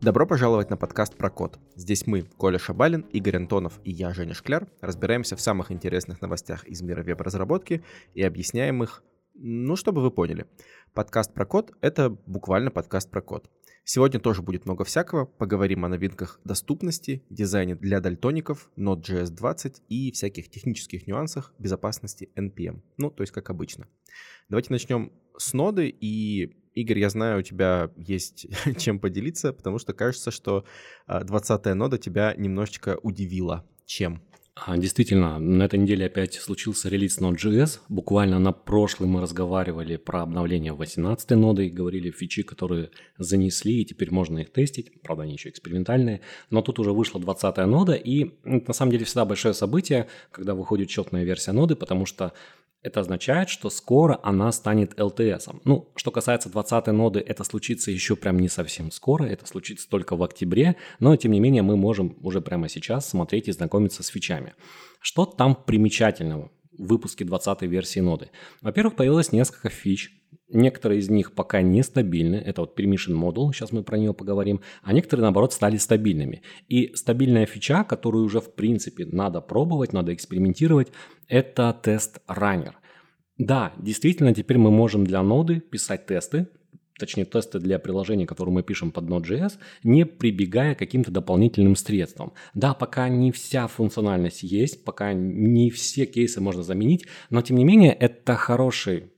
[0.00, 1.58] Добро пожаловать на подкаст про код.
[1.74, 6.64] Здесь мы, Коля Шабалин, Игорь Антонов и я, Женя Шкляр, разбираемся в самых интересных новостях
[6.64, 7.84] из мира веб-разработки
[8.14, 9.02] и объясняем их,
[9.34, 10.46] ну, чтобы вы поняли.
[10.94, 13.50] Подкаст про код— это буквально подкаст про код.
[13.90, 15.24] Сегодня тоже будет много всякого.
[15.24, 22.82] Поговорим о новинках доступности, дизайне для дальтоников, Node.js 20 и всяких технических нюансах безопасности NPM.
[22.98, 23.88] Ну, то есть как обычно.
[24.50, 25.88] Давайте начнем с ноды.
[25.88, 28.46] И, Игорь, я знаю, у тебя есть
[28.78, 30.66] чем поделиться, потому что кажется, что
[31.08, 33.66] 20-я а, нода тебя немножечко удивила.
[33.86, 34.22] Чем?
[34.66, 37.80] А, действительно, на этой неделе опять случился релиз Node.js.
[37.88, 43.84] Буквально на прошлый мы разговаривали про обновление 18 ноды и говорили фичи, которые занесли, и
[43.84, 45.00] теперь можно их тестить.
[45.02, 46.20] Правда, они еще экспериментальные.
[46.50, 50.88] Но тут уже вышла 20 нода, и на самом деле всегда большое событие, когда выходит
[50.88, 52.32] четная версия ноды, потому что
[52.82, 55.60] это означает, что скоро она станет LTS.
[55.64, 60.16] Ну, что касается 20 ноды, это случится еще прям не совсем скоро, это случится только
[60.16, 64.08] в октябре, но тем не менее мы можем уже прямо сейчас смотреть и знакомиться с
[64.08, 64.54] фичами.
[65.00, 68.30] Что там примечательного в выпуске 20 версии ноды?
[68.60, 70.17] Во-первых, появилось несколько фич,
[70.50, 74.94] Некоторые из них пока нестабильны, это вот permission model, сейчас мы про нее поговорим, а
[74.94, 76.42] некоторые, наоборот, стали стабильными.
[76.68, 80.88] И стабильная фича, которую уже, в принципе, надо пробовать, надо экспериментировать,
[81.26, 82.78] это тест раннер.
[83.36, 86.48] Да, действительно, теперь мы можем для ноды писать тесты,
[86.98, 89.52] точнее тесты для приложений, которые мы пишем под Node.js,
[89.84, 92.32] не прибегая к каким-то дополнительным средствам.
[92.54, 97.64] Да, пока не вся функциональность есть, пока не все кейсы можно заменить, но тем не
[97.64, 99.12] менее это хороший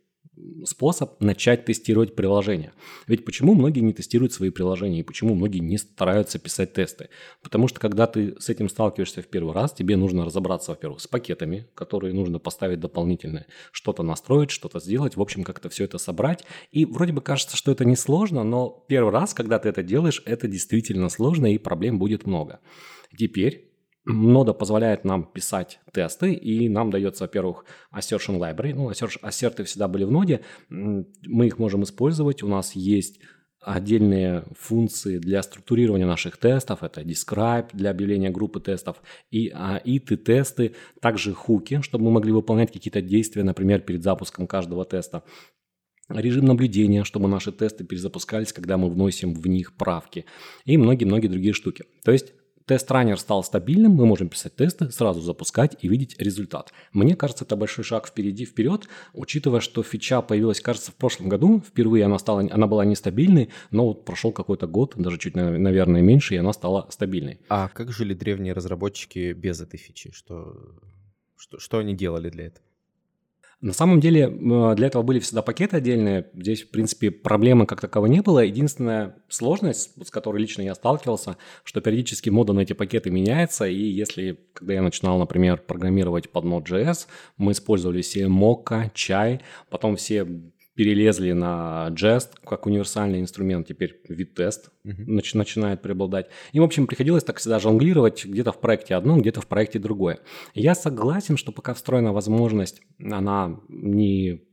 [0.64, 2.72] способ начать тестировать приложение.
[3.06, 7.08] Ведь почему многие не тестируют свои приложения и почему многие не стараются писать тесты?
[7.42, 11.06] Потому что когда ты с этим сталкиваешься в первый раз, тебе нужно разобраться, во-первых, с
[11.06, 16.44] пакетами, которые нужно поставить дополнительные, что-то настроить, что-то сделать, в общем, как-то все это собрать.
[16.70, 20.48] И вроде бы кажется, что это несложно, но первый раз, когда ты это делаешь, это
[20.48, 22.60] действительно сложно и проблем будет много.
[23.16, 23.69] Теперь
[24.12, 28.74] Нода позволяет нам писать тесты, и нам дается, во-первых, assertion library.
[28.74, 28.90] Ну,
[29.22, 32.42] ассерты всегда были в ноде, мы их можем использовать.
[32.42, 33.20] У нас есть
[33.60, 36.82] отдельные функции для структурирования наших тестов.
[36.82, 42.72] Это describe для объявления группы тестов и а, it-тесты, также хуки, чтобы мы могли выполнять
[42.72, 45.22] какие-то действия, например, перед запуском каждого теста
[46.08, 50.24] режим наблюдения, чтобы наши тесты перезапускались, когда мы вносим в них правки
[50.64, 51.84] и многие-многие другие штуки.
[52.04, 52.32] То есть
[52.70, 56.72] Тест-раннер стал стабильным, мы можем писать тесты, сразу запускать и видеть результат.
[56.92, 61.64] Мне кажется, это большой шаг впереди, вперед, учитывая, что фича появилась, кажется, в прошлом году.
[61.66, 66.36] Впервые она, стала, она была нестабильной, но вот прошел какой-то год, даже чуть, наверное, меньше,
[66.36, 67.40] и она стала стабильной.
[67.48, 70.12] А как жили древние разработчики без этой фичи?
[70.12, 70.56] Что,
[71.36, 72.64] что, что они делали для этого?
[73.60, 76.30] На самом деле для этого были всегда пакеты отдельные.
[76.32, 78.38] Здесь, в принципе, проблемы как таковой не было.
[78.40, 83.66] Единственная сложность, с которой лично я сталкивался, что периодически мода на эти пакеты меняется.
[83.66, 87.06] И если, когда я начинал, например, программировать под Node.js,
[87.36, 90.26] мы использовали все Mocha, Chai, потом все
[90.74, 95.06] перелезли на Jest как универсальный инструмент, теперь вид тест uh-huh.
[95.06, 96.26] нач- начинает преобладать.
[96.52, 100.20] И, в общем, приходилось так всегда жонглировать где-то в проекте одно, где-то в проекте другое.
[100.54, 104.49] Я согласен, что пока встроена возможность, она не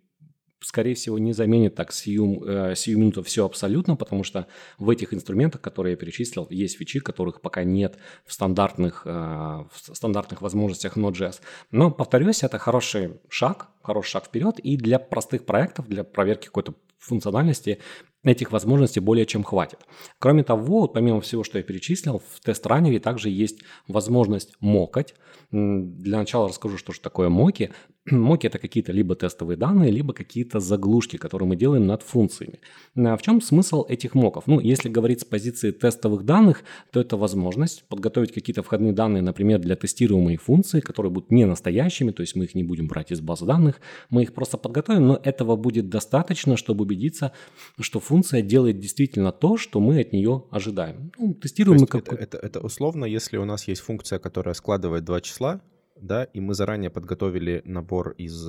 [0.61, 4.47] скорее всего, не заменит так сию, э, сию минуту все абсолютно, потому что
[4.77, 9.95] в этих инструментах, которые я перечислил, есть фичи, которых пока нет в стандартных, э, в
[9.95, 11.41] стандартных возможностях Node.js.
[11.71, 16.73] Но, повторюсь, это хороший шаг, хороший шаг вперед, и для простых проектов, для проверки какой-то
[16.97, 17.79] функциональности
[18.23, 19.79] этих возможностей более чем хватит.
[20.19, 25.15] Кроме того, помимо всего, что я перечислил, в тест-раннере также есть возможность мокать.
[25.51, 27.71] Для начала расскажу, что же такое моки.
[28.11, 32.59] Моки– это какие-то либо тестовые данные, либо какие-то заглушки, которые мы делаем над функциями.
[32.95, 34.47] А в чем смысл этих моков?
[34.47, 39.59] Ну, если говорить с позиции тестовых данных, то это возможность подготовить какие-то входные данные, например,
[39.59, 43.21] для тестируемой функции, которые будут не настоящими, то есть мы их не будем брать из
[43.21, 47.31] базы данных, мы их просто подготовим, но этого будет достаточно, чтобы убедиться,
[47.79, 51.11] что функция делает действительно то, что мы от нее ожидаем.
[51.17, 52.07] Ну, тестируем мы как...
[52.07, 55.61] Это, это, это условно, если у нас есть функция, которая складывает два числа,
[56.01, 58.47] да, и мы заранее подготовили набор из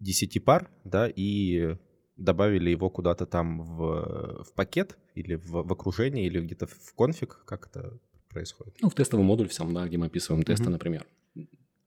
[0.00, 1.76] 10 э, пар, да, и
[2.16, 7.42] добавили его куда-то там в, в пакет или в, в окружение, или где-то в конфиг,
[7.44, 8.76] как это происходит?
[8.82, 10.70] Ну, в тестовый модуль сам, да, где мы описываем тесты, mm-hmm.
[10.70, 11.06] например.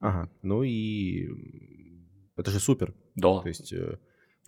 [0.00, 1.28] Ага, ну и
[2.36, 2.94] это же супер.
[3.14, 3.40] Да.
[3.40, 3.98] То есть э,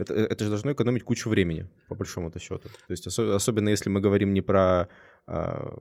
[0.02, 2.68] Это, это же должно экономить кучу времени, по большому-то счету.
[2.68, 4.88] То есть ос- особенно если мы говорим не про
[5.26, 5.78] а,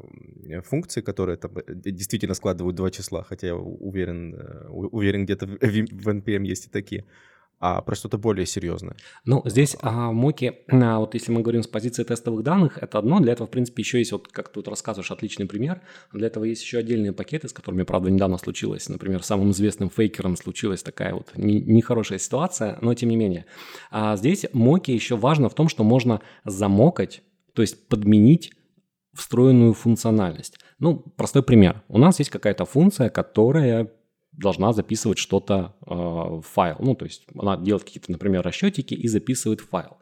[0.64, 6.08] функции, которые там э, действительно складывают два числа, хотя я уверен, э, уверен где-то в
[6.08, 7.06] NPM есть и такие
[7.62, 8.96] а про что-то более серьезное.
[9.24, 13.20] Ну, здесь а, моки, а, вот если мы говорим с позиции тестовых данных, это одно.
[13.20, 15.82] Для этого, в принципе, еще есть, вот как ты тут рассказываешь, отличный пример.
[16.12, 18.90] Для этого есть еще отдельные пакеты, с которыми, правда, недавно случилось.
[18.90, 23.46] Например, самым известным фейкером случилась такая вот нехорошая ситуация, но тем не менее.
[23.92, 27.22] А здесь моки еще важно в том, что можно замокать,
[27.54, 28.54] то есть подменить
[29.14, 30.58] встроенную функциональность.
[30.80, 31.84] Ну, простой пример.
[31.90, 33.92] У нас есть какая-то функция, которая
[34.32, 36.78] должна записывать что-то э, в файл.
[36.80, 39.98] Ну, то есть она делает какие-то, например, расчетики и записывает файл.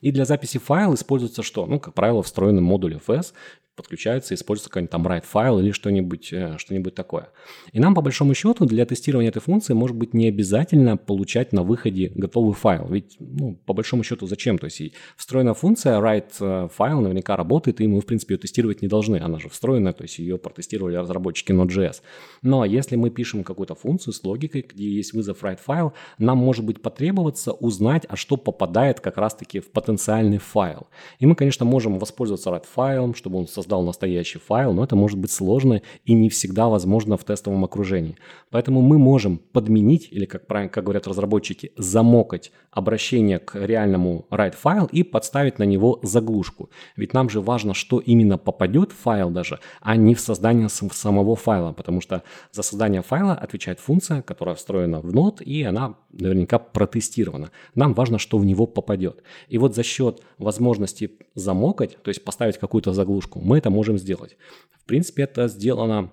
[0.00, 1.66] И для записи файла используется что?
[1.66, 3.32] Ну, как правило, встроенный модуль FS,
[3.74, 7.30] подключается, используется какой-нибудь там write файл или что-нибудь э, что такое.
[7.72, 11.62] И нам, по большому счету, для тестирования этой функции может быть не обязательно получать на
[11.62, 12.86] выходе готовый файл.
[12.88, 14.58] Ведь, ну, по большому счету, зачем?
[14.58, 18.82] То есть встроенная функция write э, файл наверняка работает, и мы, в принципе, ее тестировать
[18.82, 19.16] не должны.
[19.16, 22.02] Она же встроенная, то есть ее протестировали разработчики Node.js.
[22.42, 26.64] Но если мы пишем какую-то функцию с логикой, где есть вызов write файл, нам может
[26.64, 30.88] быть потребоваться узнать, а что попадает как раз-таки в потенциальный файл.
[31.20, 35.18] И мы, конечно, можем воспользоваться write файлом, чтобы он создал настоящий файл, но это может
[35.18, 38.16] быть сложно и не всегда возможно в тестовом окружении.
[38.50, 44.56] Поэтому мы можем подменить, или как, правильно, как говорят разработчики, замокать обращение к реальному write
[44.56, 46.70] файл и подставить на него заглушку.
[46.96, 51.36] Ведь нам же важно, что именно попадет в файл даже, а не в создание самого
[51.36, 56.58] файла, потому что за создание файла отвечает функция, которая встроена в Node, и она наверняка
[56.58, 57.50] протестирована.
[57.74, 59.22] Нам важно, что в него попадет.
[59.48, 64.36] И вот за счет возможности замокать, то есть поставить какую-то заглушку, мы это можем сделать.
[64.80, 66.12] В принципе, это сделано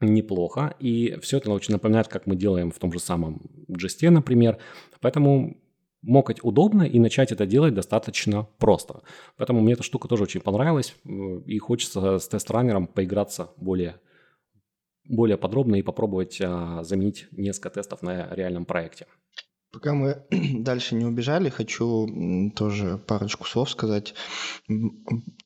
[0.00, 4.58] неплохо, и все это очень напоминает, как мы делаем в том же самом Jest, например.
[5.00, 5.56] Поэтому
[6.02, 9.02] мокать удобно и начать это делать достаточно просто.
[9.36, 14.00] Поэтому мне эта штука тоже очень понравилась, и хочется с тест-раннером поиграться более,
[15.08, 19.06] более подробно и попробовать а, заменить несколько тестов на реальном проекте.
[19.72, 24.14] Пока мы дальше не убежали, хочу тоже парочку слов сказать.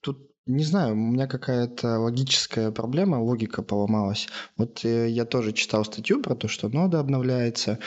[0.03, 4.29] Тут не знаю, у меня какая-то логическая проблема, логика поломалась.
[4.57, 7.79] Вот э, я тоже читал статью про то, что нода обновляется.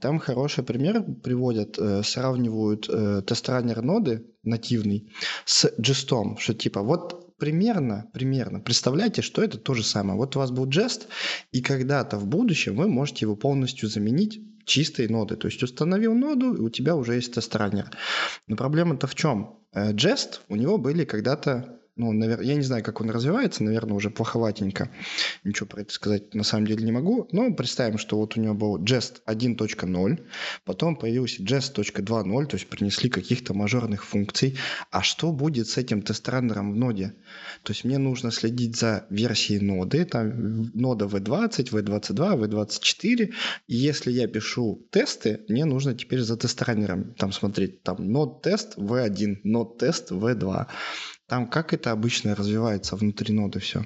[0.00, 5.12] Там хороший пример приводят, э, сравнивают э, тест-раннер ноды нативный
[5.44, 10.16] с джестом, что типа вот примерно, примерно, представляете, что это то же самое.
[10.16, 11.08] Вот у вас был джест,
[11.50, 15.34] и когда-то в будущем вы можете его полностью заменить чистой ноды.
[15.34, 17.90] То есть установил ноду, и у тебя уже есть тест-раннер.
[18.46, 19.58] Но проблема-то в чем?
[19.74, 24.10] Jest, у него были когда-то ну, наверное, я не знаю, как он развивается, наверное, уже
[24.10, 24.90] плоховатенько.
[25.44, 27.28] Ничего про это сказать на самом деле не могу.
[27.30, 30.20] Но представим, что вот у него был Jest 1.0,
[30.64, 34.58] потом появился Jest.2.0, то есть принесли каких-то мажорных функций.
[34.90, 37.14] А что будет с этим тест-раннером в ноде?
[37.62, 43.32] То есть мне нужно следить за версией ноды, там нода V20, V22, V24.
[43.68, 49.42] И если я пишу тесты, мне нужно теперь за тест-раннером там смотреть, там нод-тест V1,
[49.44, 50.66] нод-тест V2.
[51.28, 53.84] Там как это обычно развивается внутри ноды все?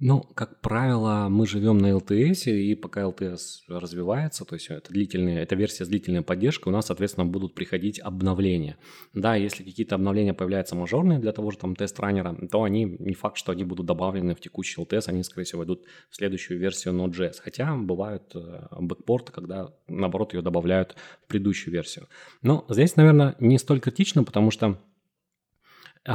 [0.00, 5.42] Ну, как правило, мы живем на LTS, и пока LTS развивается, то есть это длительная,
[5.42, 8.76] это версия с длительной поддержкой, у нас, соответственно, будут приходить обновления.
[9.12, 13.36] Да, если какие-то обновления появляются мажорные для того же там тест-раннера, то они, не факт,
[13.36, 17.40] что они будут добавлены в текущий LTS, они, скорее всего, идут в следующую версию Node.js.
[17.42, 20.94] Хотя бывают э, бэкпорты, когда, наоборот, ее добавляют
[21.24, 22.06] в предыдущую версию.
[22.40, 24.78] Но здесь, наверное, не столь критично, потому что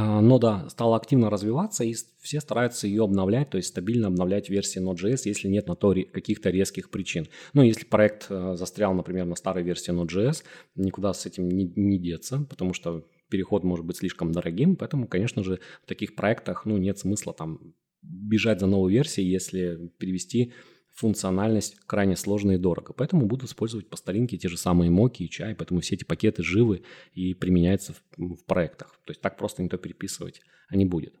[0.00, 5.20] нода стала активно развиваться, и все стараются ее обновлять, то есть стабильно обновлять версии Node.js,
[5.24, 7.28] если нет на то каких-то резких причин.
[7.52, 10.42] Ну, если проект э, застрял, например, на старой версии Node.js,
[10.74, 15.44] никуда с этим не, не деться, потому что переход может быть слишком дорогим, поэтому, конечно
[15.44, 20.52] же, в таких проектах ну, нет смысла там бежать за новой версией, если перевести
[20.94, 22.92] функциональность крайне сложная и дорого.
[22.92, 26.42] Поэтому буду использовать по старинке те же самые моки и чай, поэтому все эти пакеты
[26.42, 26.82] живы
[27.12, 28.98] и применяются в, в проектах.
[29.04, 31.14] То есть так просто никто переписывать а не будет.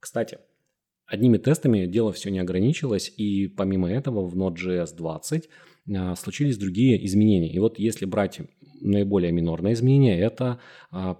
[0.00, 0.38] Кстати,
[1.06, 5.48] одними тестами дело все не ограничилось, и помимо этого в Node.js 20
[5.96, 7.52] а, случились другие изменения.
[7.52, 8.40] И вот если брать
[8.80, 11.18] наиболее минорные изменения, это а,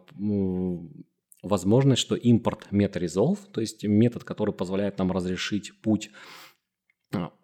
[1.42, 6.11] возможность, что импорт meta-resolve, то есть метод, который позволяет нам разрешить путь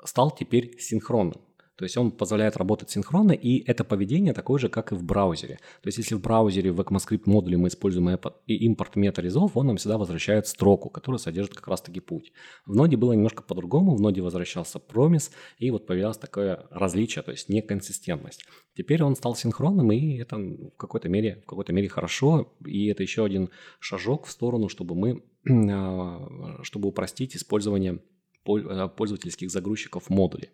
[0.05, 1.41] стал теперь синхронным.
[1.77, 5.59] То есть он позволяет работать синхронно, и это поведение такое же, как и в браузере.
[5.83, 8.09] То есть если в браузере в ECMAScript модуле мы используем
[8.47, 12.33] импорт мета-резолв, он нам всегда возвращает строку, которая содержит как раз-таки путь.
[12.65, 17.33] В ноде было немножко по-другому, в ноде возвращался промис, и вот появилось такое различие, то
[17.33, 18.45] есть неконсистентность.
[18.77, 23.03] Теперь он стал синхронным, и это в какой-то мере, в какой-то мере хорошо, и это
[23.03, 25.25] еще один шажок в сторону, чтобы мы,
[25.73, 28.14] а, чтобы упростить использование Э,
[28.45, 30.51] пользовательских загрузчиков в модуле.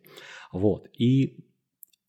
[0.53, 0.89] Вот.
[0.97, 1.45] И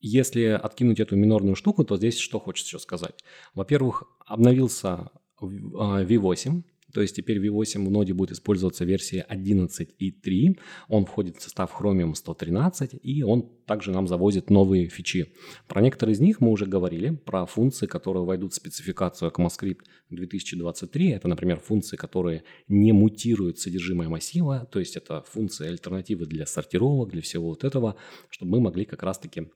[0.00, 3.22] если откинуть эту минорную штуку, то здесь что хочется еще сказать.
[3.54, 5.10] Во-первых, обновился
[5.40, 6.62] V8,
[6.92, 10.58] то есть теперь V8 в ноде будет использоваться версия 11.3.
[10.88, 15.32] Он входит в состав Chromium 113, и он также нам завозит новые фичи.
[15.68, 19.80] Про некоторые из них мы уже говорили, про функции, которые войдут в спецификацию ECMAScript
[20.10, 21.10] 2023.
[21.10, 27.10] Это, например, функции, которые не мутируют содержимое массива, то есть это функции альтернативы для сортировок,
[27.10, 27.96] для всего вот этого,
[28.28, 29.48] чтобы мы могли как раз-таки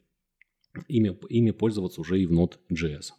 [0.88, 3.12] ими, ими пользоваться уже и в Node.js.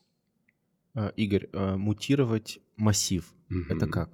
[0.98, 3.76] А, Игорь, а, мутировать массив mm-hmm.
[3.76, 4.10] это как?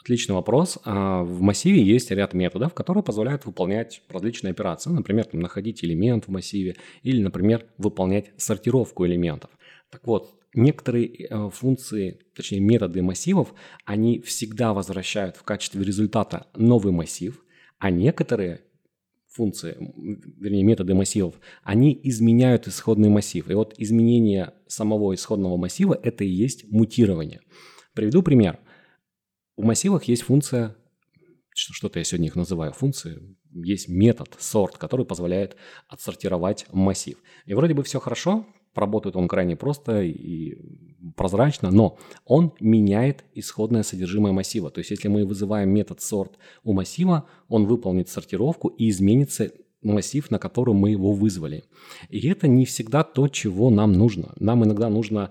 [0.00, 0.78] Отличный вопрос.
[0.84, 4.90] А, в массиве есть ряд методов, которые позволяют выполнять различные операции.
[4.90, 9.50] Например, там, находить элемент в массиве или, например, выполнять сортировку элементов.
[9.88, 16.92] Так вот, некоторые э, функции, точнее методы массивов, они всегда возвращают в качестве результата новый
[16.92, 17.40] массив,
[17.78, 18.62] а некоторые
[19.34, 19.76] функции,
[20.38, 23.48] вернее, методы массивов, они изменяют исходный массив.
[23.50, 27.40] И вот изменение самого исходного массива– это и есть мутирование.
[27.94, 28.60] Приведу пример.
[29.56, 30.76] В массивах есть функция,
[31.54, 35.56] что-то я сегодня их называю функции, есть метод sort, который позволяет
[35.88, 37.16] отсортировать массив.
[37.46, 38.46] И вроде бы все хорошо,
[38.76, 40.56] работает он крайне просто и
[41.16, 44.70] прозрачно, но он меняет исходное содержимое массива.
[44.70, 49.50] То есть если мы вызываем метод sort у массива, он выполнит сортировку и изменится
[49.82, 51.64] массив, на который мы его вызвали.
[52.08, 54.32] И это не всегда то, чего нам нужно.
[54.38, 55.30] Нам иногда нужно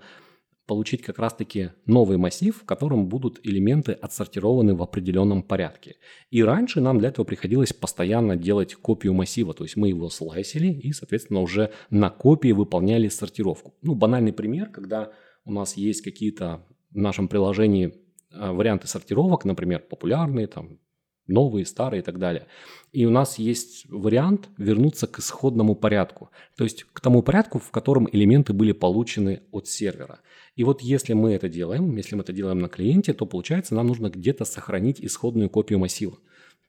[0.65, 5.97] получить как раз-таки новый массив, в котором будут элементы отсортированы в определенном порядке.
[6.29, 10.67] И раньше нам для этого приходилось постоянно делать копию массива, то есть мы его слайсили
[10.67, 13.75] и, соответственно, уже на копии выполняли сортировку.
[13.81, 15.11] Ну, банальный пример, когда
[15.45, 17.93] у нас есть какие-то в нашем приложении
[18.31, 20.79] э, варианты сортировок, например, популярные, там,
[21.27, 22.47] новые, старые и так далее.
[22.91, 27.71] И у нас есть вариант вернуться к исходному порядку, то есть к тому порядку, в
[27.71, 30.19] котором элементы были получены от сервера.
[30.55, 33.87] И вот если мы это делаем, если мы это делаем на клиенте, то получается нам
[33.87, 36.17] нужно где-то сохранить исходную копию массива.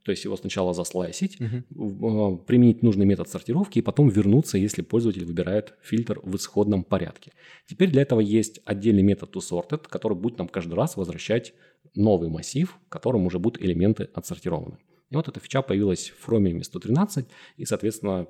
[0.05, 2.37] То есть его сначала заслайсить, угу.
[2.47, 7.33] применить нужный метод сортировки и потом вернуться, если пользователь выбирает фильтр в исходном порядке.
[7.67, 11.55] Теперь для этого есть отдельный метод toSorted, который будет нам каждый раз возвращать
[11.95, 14.79] новый массив, в котором уже будут элементы отсортированы.
[15.11, 18.27] И вот эта фича появилась в Chromium 113, и, соответственно,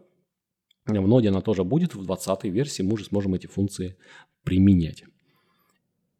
[0.87, 3.97] в ноде она тоже будет, в 20 версии мы уже сможем эти функции
[4.43, 5.05] применять.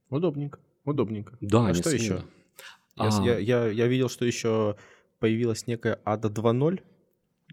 [0.09, 1.37] Удобненько, удобненько.
[1.41, 2.25] Да, а что еще?
[2.97, 3.23] А...
[3.25, 4.77] Я, я, я видел, что еще
[5.19, 6.81] появилась некая ADA 2.0.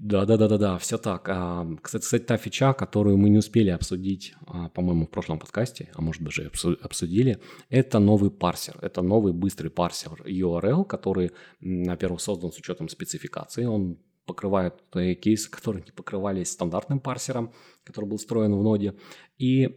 [0.04, 1.30] Да, да, да, да, да, все так.
[1.30, 5.90] А, кстати, кстати, та фича, которую мы не успели обсудить, а, по-моему, в прошлом подкасте,
[5.94, 7.38] а может даже обсудили,
[7.70, 8.80] это новый парсер.
[8.82, 11.32] Это новый быстрый парсер URL, который,
[11.62, 13.66] во-первых, создан с учетом спецификации.
[13.66, 14.84] Он покрывают
[15.22, 17.52] кейсы, которые не покрывались стандартным парсером,
[17.84, 18.96] который был встроен в ноде.
[19.38, 19.68] И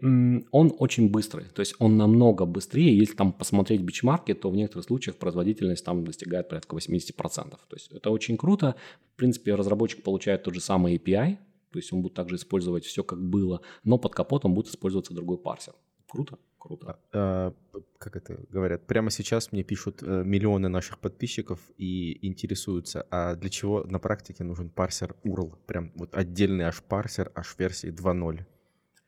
[0.53, 2.97] он очень быстрый, то есть он намного быстрее.
[2.97, 7.15] Если там посмотреть бичмарки, то в некоторых случаях производительность там достигает порядка 80%.
[7.51, 8.77] То есть это очень круто.
[9.15, 11.39] В принципе, разработчик получает тот же самый API,
[11.71, 15.39] то есть он будет также использовать все как было, но под капотом будет использоваться другой
[15.39, 15.75] парсер.
[16.07, 16.39] Круто.
[16.65, 16.99] Круто.
[17.13, 17.53] А,
[17.99, 18.87] как это говорят?
[18.87, 24.45] Прямо сейчас мне пишут э, миллионы наших подписчиков и интересуются, а для чего на практике
[24.45, 25.59] нужен парсер URL?
[25.67, 28.47] Прям вот отдельный аж парсер, аж версии 2.0.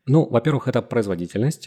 [0.05, 1.67] Ну, во-первых, это производительность.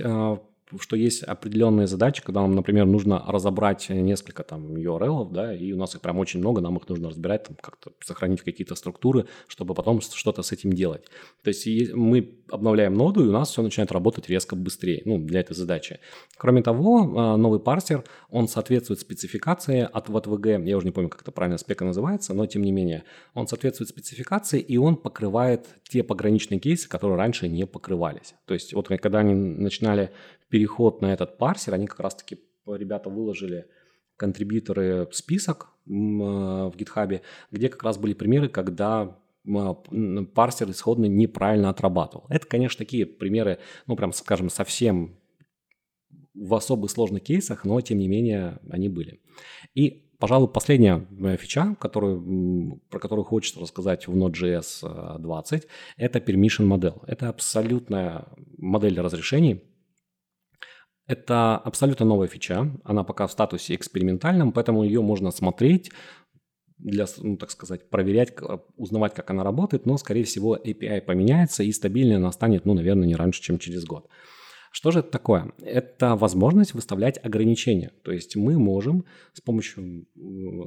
[0.80, 5.78] Что есть определенные задачи, когда нам, например, нужно разобрать несколько там URL, да, и у
[5.78, 9.74] нас их прям очень много, нам их нужно разбирать, там как-то сохранить какие-то структуры, чтобы
[9.74, 11.06] потом что-то с этим делать.
[11.44, 15.40] То есть мы обновляем ноду, и у нас все начинает работать резко быстрее, ну, для
[15.40, 16.00] этой задачи.
[16.38, 21.22] Кроме того, а, новый парсер, он соответствует спецификации от WebVG, я уже не помню, как
[21.22, 26.04] это правильно спека называется, но тем не менее, он соответствует спецификации, и он покрывает те
[26.04, 28.36] пограничные кейсы, которые раньше не покрывались.
[28.46, 30.12] То есть вот когда они начинали
[30.60, 32.38] переход на этот парсер, они как раз-таки,
[32.68, 33.68] ребята выложили
[34.18, 39.18] контрибьюторы список э, в GitHub, где как раз были примеры, когда
[40.36, 42.25] парсер исходно неправильно отрабатывал.
[42.30, 45.16] Это, конечно, такие примеры, ну, прям, скажем, совсем
[46.34, 49.22] в особо сложных кейсах, но, тем не менее, они были.
[49.75, 56.68] И пожалуй, последняя э, фича, которую, про которую хочется рассказать в Node.js 20, это Permission
[56.68, 57.01] Model.
[57.08, 58.25] Это абсолютная
[58.58, 59.63] модель разрешений,
[61.10, 65.92] это абсолютно новая фича, она пока в статусе экспериментальном, поэтому ее можно смотреть,
[66.78, 68.36] для, ну, так сказать, проверять,
[68.78, 73.08] узнавать, как она работает, но, скорее всего, API поменяется и стабильно она станет, ну, наверное,
[73.08, 74.08] не раньше, чем через год.
[74.72, 75.51] Что же это такое?
[75.63, 77.92] Это возможность выставлять ограничения.
[78.04, 80.06] То есть мы можем с помощью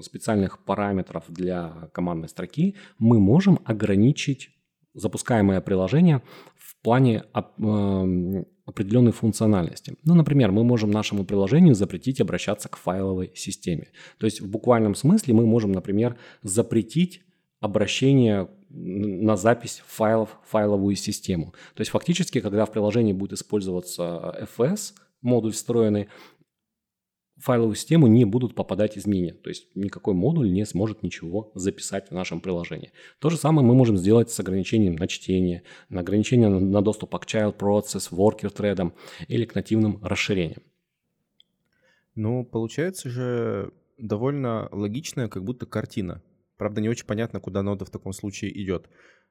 [0.03, 4.51] специальных параметров для командной строки, мы можем ограничить
[4.93, 6.21] запускаемое приложение
[6.57, 7.25] в плане
[7.59, 9.97] эм, определенной функциональности.
[10.04, 13.88] Ну, например, мы можем нашему приложению запретить обращаться к файловой системе.
[14.19, 17.23] То есть в буквальном смысле мы можем, например, запретить
[17.61, 21.54] обращение на запись файлов в файловую систему.
[21.75, 26.09] То есть фактически, когда в приложении будет использоваться FS, модуль встроенный,
[27.43, 29.35] файловую систему не будут попадать изменения.
[29.35, 32.93] То есть никакой модуль не сможет ничего записать в нашем приложении.
[33.19, 37.27] То же самое мы можем сделать с ограничением на чтение, на ограничение на доступ к
[37.27, 38.93] child process, worker thread
[39.29, 40.63] или к нативным расширениям.
[42.15, 46.23] Ну, получается же довольно логичная как будто картина.
[46.57, 48.89] Правда, не очень понятно, куда нода в таком случае идет.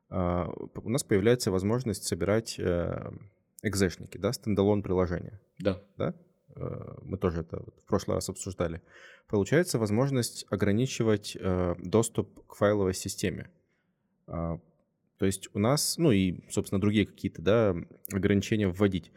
[0.09, 3.11] А, у нас появляется возможность собирать э,
[3.63, 5.39] экзешники, да, стендалон приложения.
[5.59, 5.81] Да.
[5.97, 6.13] Да?
[6.55, 8.81] Э, мы тоже это в прошлый раз обсуждали,
[9.27, 13.49] получается возможность ограничивать э, доступ к файловой системе.
[14.27, 14.59] А,
[15.17, 17.75] то есть у нас, ну и, собственно, другие какие-то, да,
[18.11, 19.11] ограничения вводить.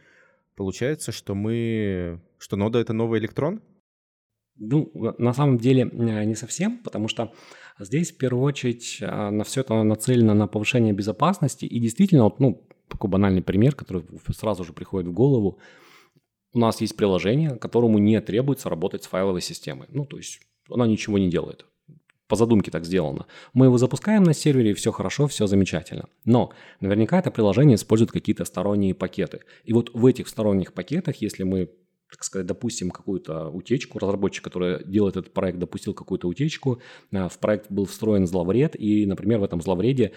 [0.55, 3.61] Получается, что мы, что нода— это новый электрон?
[4.57, 7.33] Ну, на самом деле э, не совсем, потому что
[7.79, 11.65] здесь в первую очередь на все это нацелено на повышение безопасности.
[11.65, 15.59] И действительно, вот, ну, такой банальный пример, который сразу же приходит в голову–
[16.55, 19.87] у нас есть приложение, которому не требуется работать с файловой системой.
[19.91, 21.65] Ну, то есть она ничего не делает.
[22.27, 23.27] По задумке так сделано.
[23.53, 26.07] Мы его запускаем на сервере, и все хорошо, все замечательно.
[26.23, 29.41] Но наверняка это приложение использует какие-то сторонние пакеты.
[29.65, 31.69] И вот в этих сторонних пакетах, если мы
[32.09, 36.79] так сказать, допустим какую-то утечку, разработчик, который делает этот проект, допустил какую-то утечку,
[37.11, 40.13] э, в проект был встроен зловред, и, например, в этом зловреде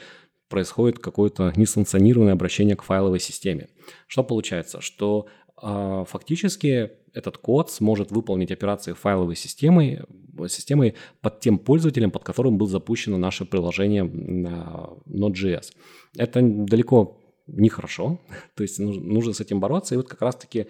[0.49, 3.69] происходит какое-то несанкционированное обращение к файловой системе.
[4.07, 4.81] Что получается?
[4.81, 5.27] Что
[5.61, 10.01] фактически этот код сможет выполнить операции файловой системой,
[10.49, 15.73] системой под тем пользователем, под которым было запущено наше приложение Node.js.
[16.17, 18.21] Это далеко не хорошо,
[18.55, 20.67] то есть нужно с этим бороться, и вот как раз-таки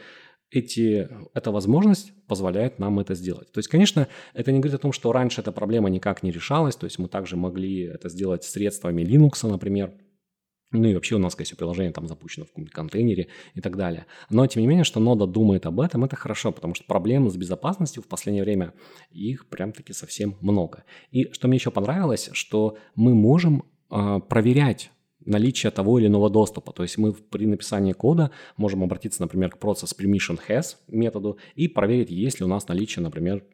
[0.51, 3.53] эти, эта возможность позволяет нам это сделать.
[3.53, 6.77] То есть, конечно, это не говорит о том, что раньше эта проблема никак не решалась,
[6.77, 9.93] то есть мы также могли это сделать средствами Linux, например,
[10.71, 14.07] ну и вообще у нас, скорее приложение там запущено в каком-то контейнере и так далее.
[14.29, 17.37] Но, тем не менее, что нода думает об этом, это хорошо, потому что проблем с
[17.37, 18.75] безопасностью в последнее время,
[19.11, 20.85] их прям-таки совсем много.
[21.11, 24.91] И что мне еще понравилось, что мы можем э, проверять
[25.25, 26.73] наличие того или иного доступа.
[26.73, 31.69] То есть мы при написании кода можем обратиться, например, к process permission has методу и
[31.69, 33.45] проверить, есть ли у нас наличие, например,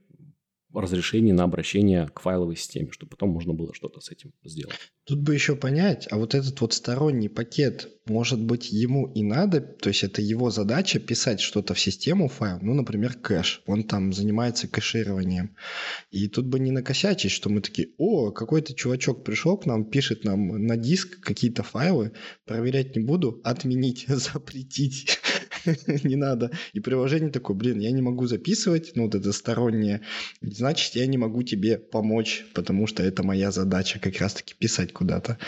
[0.75, 4.77] разрешение на обращение к файловой системе, чтобы потом можно было что-то с этим сделать.
[5.05, 9.61] Тут бы еще понять, а вот этот вот сторонний пакет, может быть, ему и надо,
[9.61, 14.13] то есть это его задача писать что-то в систему файл, ну, например, кэш, он там
[14.13, 15.57] занимается кэшированием.
[16.11, 20.25] И тут бы не накосячить, что мы такие, о, какой-то чувачок пришел к нам, пишет
[20.25, 22.13] нам на диск какие-то файлы,
[22.47, 25.21] проверять не буду, отменить, запретить.
[26.05, 26.51] не надо.
[26.73, 30.03] И приложение такое, блин, я не могу записывать, ну вот это стороннее,
[30.41, 35.39] значит, я не могу тебе помочь, потому что это моя задача как раз-таки писать куда-то.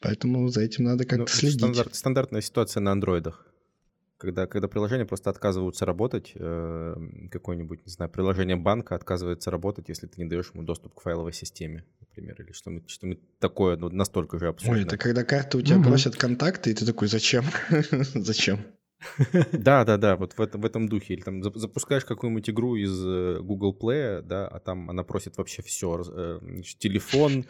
[0.00, 1.58] Поэтому за этим надо как-то ну, следить.
[1.58, 3.44] Стандарт, стандартная ситуация на андроидах.
[4.18, 6.96] Когда, когда приложения просто отказываются работать, э,
[7.30, 11.32] какое-нибудь, не знаю, приложение банка отказывается работать, если ты не даешь ему доступ к файловой
[11.32, 13.06] системе, например, или что-нибудь что
[13.38, 14.78] такое ну, настолько же абсурдно.
[14.78, 15.90] Ой, это когда карты у тебя угу.
[15.90, 17.44] просят контакты, и ты такой, зачем?
[18.14, 18.58] зачем?
[19.52, 21.14] Да, да, да, вот в этом, в этом духе.
[21.14, 25.62] Или там запускаешь какую-нибудь игру из э, Google Play, да, а там она просит вообще
[25.62, 26.02] все.
[26.08, 26.40] Э,
[26.78, 27.44] телефон,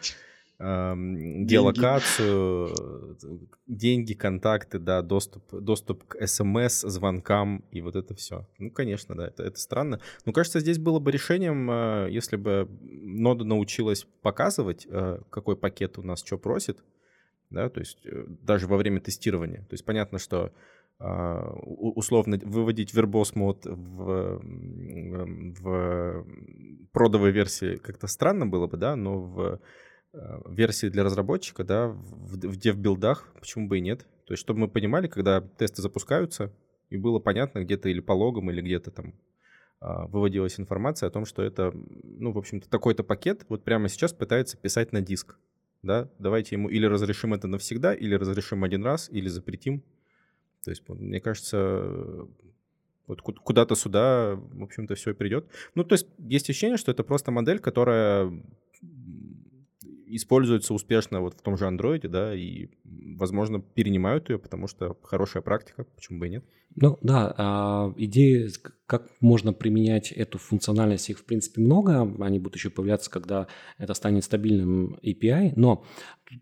[0.59, 3.17] эм, геолокацию,
[3.67, 8.47] деньги, контакты, да, доступ, доступ к смс, звонкам и вот это все.
[8.57, 9.99] Ну, конечно, да, это, это странно.
[10.25, 14.87] Но кажется, здесь было бы решением, э, если бы нода научилась показывать,
[15.29, 16.83] какой пакет у нас что просит,
[17.49, 19.61] да, то есть даже во время тестирования.
[19.61, 20.53] То есть понятно, что
[20.99, 24.41] условно выводить вербос мод в,
[25.61, 26.25] в
[26.91, 29.61] продовой версии как-то странно было бы, да, но в
[30.13, 34.05] а, версии для разработчика, да, в, в dev-билдах, почему бы и нет.
[34.25, 36.51] То есть, чтобы мы понимали, когда тесты запускаются,
[36.89, 39.13] и было понятно где-то или по логам, или где-то там
[39.79, 44.13] а, выводилась информация о том, что это, ну, в общем-то, такой-то пакет вот прямо сейчас
[44.13, 45.37] пытается писать на диск.
[45.81, 49.83] Да, давайте ему или разрешим это навсегда, или разрешим один раз, или запретим.
[50.63, 52.27] То есть, мне кажется,
[53.07, 55.47] вот куда-то сюда, в общем-то, все придет.
[55.75, 58.31] Ну, то есть, есть ощущение, что это просто модель, которая
[60.05, 65.43] используется успешно вот в том же андроиде, да, и, возможно, перенимают ее, потому что хорошая
[65.43, 66.45] практика, почему бы и нет.
[66.81, 68.49] Ну да, а, идеи,
[68.85, 73.93] как можно применять эту функциональность, их в принципе много, они будут еще появляться, когда это
[73.93, 75.83] станет стабильным API, но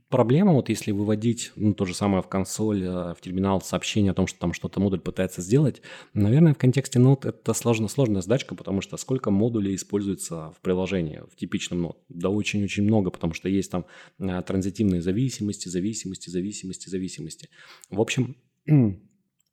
[0.10, 4.14] проблема, вот если выводить ну, то же самое в консоль, э, в терминал сообщение о
[4.14, 5.82] том, что там что-то модуль пытается сделать,
[6.14, 11.24] наверное, в контексте нот это сложно, сложная задачка, потому что сколько модулей используется в приложении,
[11.32, 11.98] в типичном нот?
[12.10, 13.86] Да очень-очень много, потому что есть там
[14.20, 17.50] э, транзитивные зависимости, зависимости, зависимости, зависимости.
[17.90, 18.36] В общем,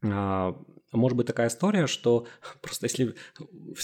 [0.05, 0.55] а,
[0.96, 2.26] может быть такая история, что
[2.62, 3.14] просто если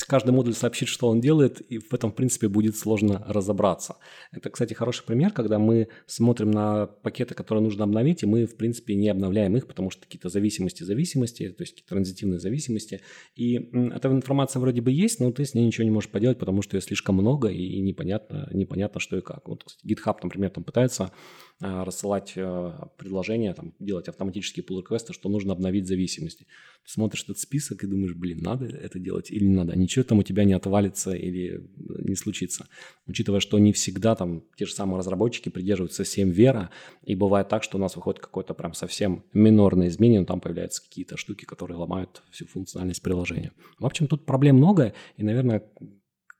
[0.06, 3.96] каждый модуль сообщит, что он делает, и в этом, в принципе, будет сложно разобраться.
[4.32, 8.56] Это, кстати, хороший пример, когда мы смотрим на пакеты, которые нужно обновить, и мы, в
[8.56, 13.00] принципе, не обновляем их, потому что какие-то зависимости, зависимости, то есть какие-то транзитивные зависимости.
[13.34, 13.56] И
[13.94, 16.76] эта информация вроде бы есть, но ты с ней ничего не можешь поделать, потому что
[16.76, 19.48] ее слишком много, и непонятно, непонятно что и как.
[19.48, 21.12] Вот, кстати, GitHub, например, там пытается
[21.60, 26.46] рассылать а, предложения, там, делать автоматические pull реквесты что нужно обновить зависимости.
[26.84, 29.76] Ты смотришь этот список и думаешь, блин, надо это делать или не надо.
[29.76, 32.66] Ничего там у тебя не отвалится или не случится.
[33.06, 36.70] Учитывая, что не всегда там те же самые разработчики придерживаются 7 вера,
[37.04, 40.82] и бывает так, что у нас выходит какое-то прям совсем минорное изменение, но там появляются
[40.82, 43.52] какие-то штуки, которые ломают всю функциональность приложения.
[43.78, 45.62] В общем, тут проблем много, и, наверное,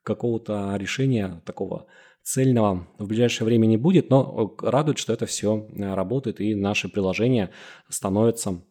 [0.03, 1.87] какого-то решения такого
[2.23, 6.89] цельного в ближайшее время не будет, но радует, что это все э, работает и наши
[6.89, 7.51] приложения
[7.89, 8.63] становятся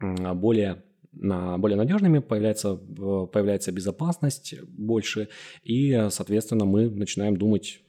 [0.00, 5.28] более более надежными, появляется, появляется безопасность больше,
[5.64, 7.80] и, соответственно, мы начинаем думать,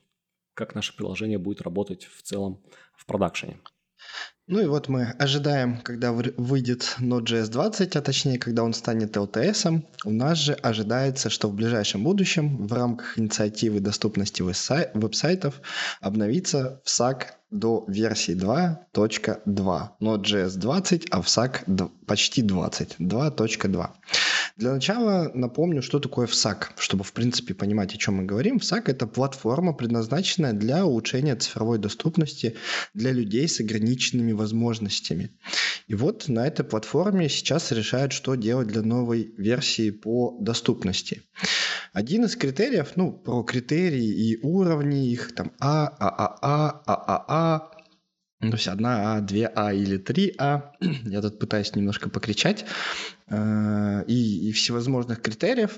[0.56, 2.63] как наше приложение будет работать в целом
[2.96, 3.60] в продакшене.
[4.52, 9.82] Ну и вот мы ожидаем, когда выйдет Node.js 20, а точнее, когда он станет LTS.
[10.04, 15.62] У нас же ожидается, что в ближайшем будущем в рамках инициативы доступности веб-сайтов
[16.02, 19.90] обновится FSAC до версии 2.2.
[20.02, 22.96] Node.js 20, а FSAC почти 20.
[23.00, 23.90] 2.2.
[24.62, 28.58] Для начала напомню, что такое FSAC, чтобы, в принципе, понимать, о чем мы говорим.
[28.58, 32.56] FSAC– это платформа, предназначенная для улучшения цифровой доступности
[32.93, 35.32] для людей с ограниченными возможностями.
[35.88, 41.24] И вот на этой платформе сейчас решают, что делать для новой версии по доступности.
[41.91, 47.81] Один из критериев, ну, про критерии и уровни их, там А, ААА, ААА,
[48.41, 50.71] то есть одна А, две А или три А.
[51.06, 52.65] Я тут пытаюсь немножко покричать.
[53.27, 55.77] Э, и, и всевозможных критериев.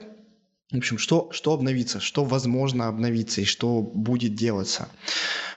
[0.74, 4.90] В общем, что, что обновится, что возможно обновиться и что будет делаться.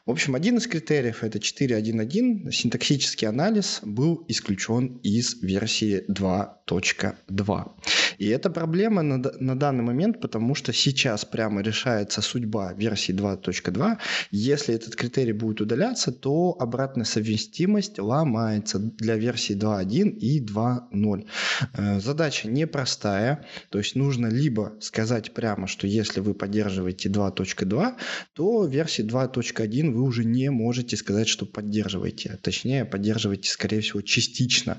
[0.05, 2.52] В общем, один из критериев это 4.1.1.
[2.52, 7.70] Синтаксический анализ был исключен из версии 2.2.
[8.18, 13.98] И это проблема на, на данный момент, потому что сейчас прямо решается судьба версии 2.2.
[14.31, 21.26] Если этот критерий будет удаляться, то обратная совместимость ломается для версии 2.1 и 2.0.
[21.72, 27.94] Э, задача непростая, то есть нужно либо сказать прямо, что если вы поддерживаете 2.2,
[28.34, 32.38] то версии 2.1 вы уже не можете сказать, что поддерживаете.
[32.42, 34.78] Точнее, поддерживаете, скорее всего, частично.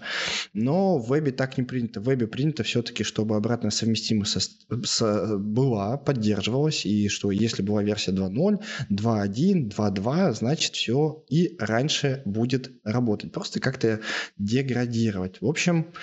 [0.53, 1.99] Но в вебе так не принято.
[2.01, 7.83] В вебе принято все-таки, чтобы обратная совместимость со, с, была, поддерживалась, и что если была
[7.83, 8.59] версия 2.0,
[8.89, 13.31] 2.1, 2.2, значит все и раньше будет работать.
[13.31, 14.01] Просто как-то
[14.37, 15.41] деградировать.
[15.41, 15.93] В общем,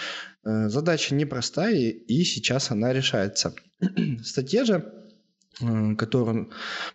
[0.45, 3.55] э, задача непростая, и сейчас она решается.
[4.23, 5.04] Статье же
[5.97, 6.49] Который,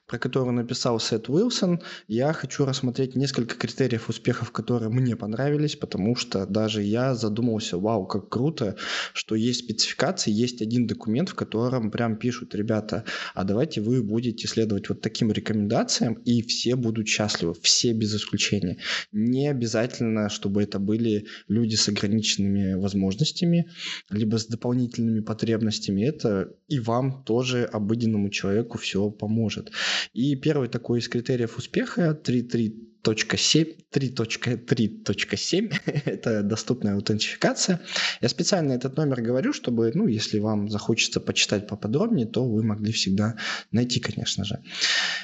[0.05, 6.15] про которую написал Сет Уилсон, я хочу рассмотреть несколько критериев успехов, которые мне понравились, потому
[6.15, 8.75] что даже я задумался, вау, как круто,
[9.13, 14.47] что есть спецификации, есть один документ, в котором прям пишут, ребята, а давайте вы будете
[14.47, 18.77] следовать вот таким рекомендациям, и все будут счастливы, все без исключения.
[19.13, 23.69] Не обязательно, чтобы это были люди с ограниченными возможностями,
[24.09, 29.71] либо с дополнительными потребностями, это и вам тоже, обыденному человеку, человеку все поможет.
[30.13, 35.73] И первый такой из критериев успеха 3.3 3.3.7
[36.05, 37.79] это доступная аутентификация.
[38.21, 42.91] Я специально этот номер говорю, чтобы, ну, если вам захочется почитать поподробнее, то вы могли
[42.91, 43.37] всегда
[43.71, 44.59] найти, конечно же.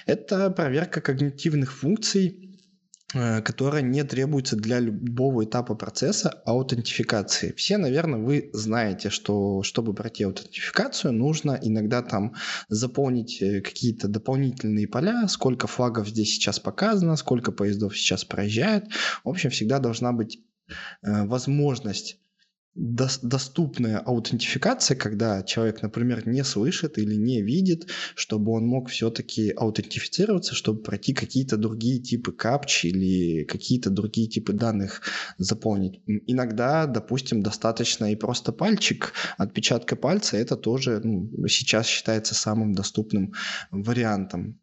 [0.06, 2.55] Это проверка когнитивных функций
[3.14, 7.54] которая не требуется для любого этапа процесса аутентификации.
[7.56, 12.34] Все, наверное, вы знаете, что чтобы пройти аутентификацию, нужно иногда там
[12.68, 18.86] заполнить э, какие-то дополнительные поля, сколько флагов здесь сейчас показано, сколько поездов сейчас проезжает.
[19.24, 20.40] В общем, всегда должна быть
[21.04, 21.26] э,
[22.76, 30.56] доступная аутентификация, когда человек, например, не слышит или не видит, чтобы он мог все-таки аутентифицироваться,
[30.56, 35.02] чтобы пройти какие-то другие типы капч или какие-то другие типы данных
[35.38, 36.02] заполнить.
[36.06, 43.34] Иногда, допустим, достаточно и просто пальчик, отпечатка пальца, это тоже ну, сейчас считается самым доступным
[43.72, 44.60] вариантом.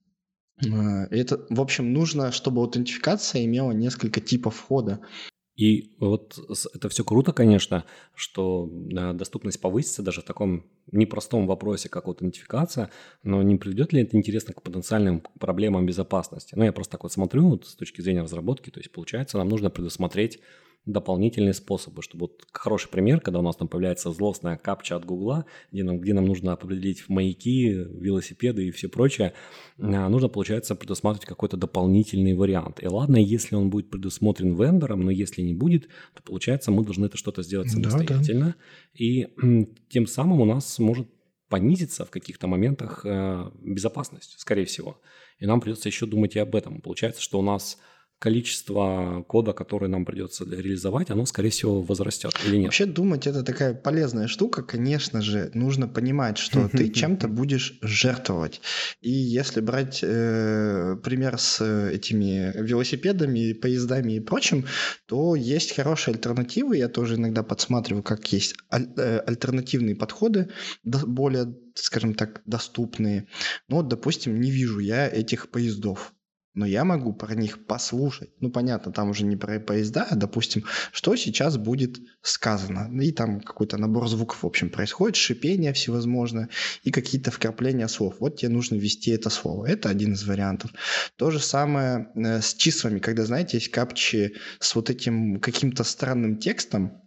[0.62, 5.00] Э, это, в общем, нужно, чтобы аутентификация имела несколько типов входа.
[5.54, 6.38] И вот
[6.74, 7.84] это все круто, конечно,
[8.14, 8.70] что
[9.14, 12.90] доступность повысится даже в таком непростом вопросе, как аутентификация,
[13.22, 16.54] но не приведет ли это, интересно, к потенциальным проблемам безопасности?
[16.56, 19.48] Ну, я просто так вот смотрю вот с точки зрения разработки, то есть, получается, нам
[19.48, 20.40] нужно предусмотреть
[20.84, 25.46] дополнительные способы, чтобы вот хороший пример, когда у нас там появляется злостная капча от Гугла,
[25.70, 29.32] где нам, где нам нужно определить маяки, велосипеды и все прочее,
[29.78, 32.82] а, нужно, получается, предусматривать какой-то дополнительный вариант.
[32.82, 37.06] И ладно, если он будет предусмотрен вендором, но если не будет, то, получается, мы должны
[37.06, 38.46] это что-то сделать самостоятельно.
[38.46, 38.54] Да, да.
[38.94, 39.28] И
[39.88, 41.08] тем самым у нас может
[41.48, 45.00] понизиться в каких-то моментах э, безопасность, скорее всего.
[45.38, 46.80] И нам придется еще думать и об этом.
[46.80, 47.78] Получается, что у нас
[48.22, 52.66] количество кода, который нам придется реализовать, оно, скорее всего, возрастет или нет?
[52.66, 58.60] Вообще думать это такая полезная штука, конечно же, нужно понимать, что ты чем-то будешь жертвовать.
[59.00, 64.66] И если брать э, пример с этими велосипедами, поездами и прочим,
[65.06, 66.76] то есть хорошие альтернативы.
[66.76, 70.48] Я тоже иногда подсматриваю, как есть аль- э, альтернативные подходы,
[70.84, 73.26] более, скажем так, доступные.
[73.68, 76.14] Но, допустим, не вижу я этих поездов
[76.54, 78.30] но я могу про них послушать.
[78.40, 82.90] Ну, понятно, там уже не про поезда, а, допустим, что сейчас будет сказано.
[83.02, 86.50] И там какой-то набор звуков, в общем, происходит, шипение всевозможное
[86.82, 88.16] и какие-то вкрапления слов.
[88.20, 89.66] Вот тебе нужно ввести это слово.
[89.66, 90.72] Это один из вариантов.
[91.16, 96.36] То же самое э, с числами, когда, знаете, есть капчи с вот этим каким-то странным
[96.36, 97.02] текстом,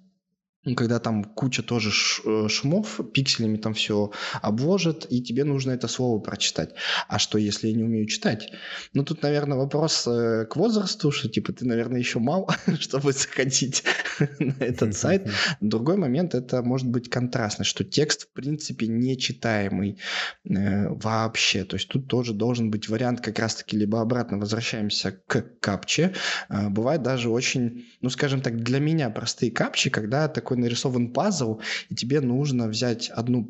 [0.73, 1.91] когда там куча тоже
[2.25, 6.73] э, шумов, пикселями там все обложит, и тебе нужно это слово прочитать.
[7.07, 8.51] А что, если я не умею читать?
[8.93, 12.49] Ну, тут, наверное, вопрос э, к возрасту, что, типа, ты, наверное, еще мал,
[12.79, 13.83] чтобы заходить
[14.39, 15.29] на этот сайт.
[15.61, 19.99] Другой момент, это может быть контрастно, что текст, в принципе, нечитаемый
[20.45, 21.63] э, вообще.
[21.63, 26.13] То есть тут тоже должен быть вариант как раз-таки либо обратно возвращаемся к капче.
[26.49, 31.13] Э, бывает даже очень, ну, скажем так, для меня простые капчи, когда такой такой нарисован
[31.13, 33.47] пазл, и тебе нужно взять одну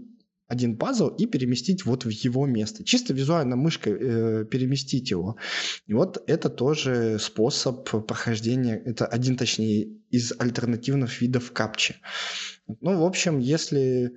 [0.48, 2.84] один пазл и переместить вот в его место.
[2.84, 5.38] Чисто визуально мышкой э, переместить его.
[5.88, 11.96] И вот это тоже способ прохождения, это один, точнее, из альтернативных видов капчи.
[12.68, 14.12] Ну, в общем, если, э,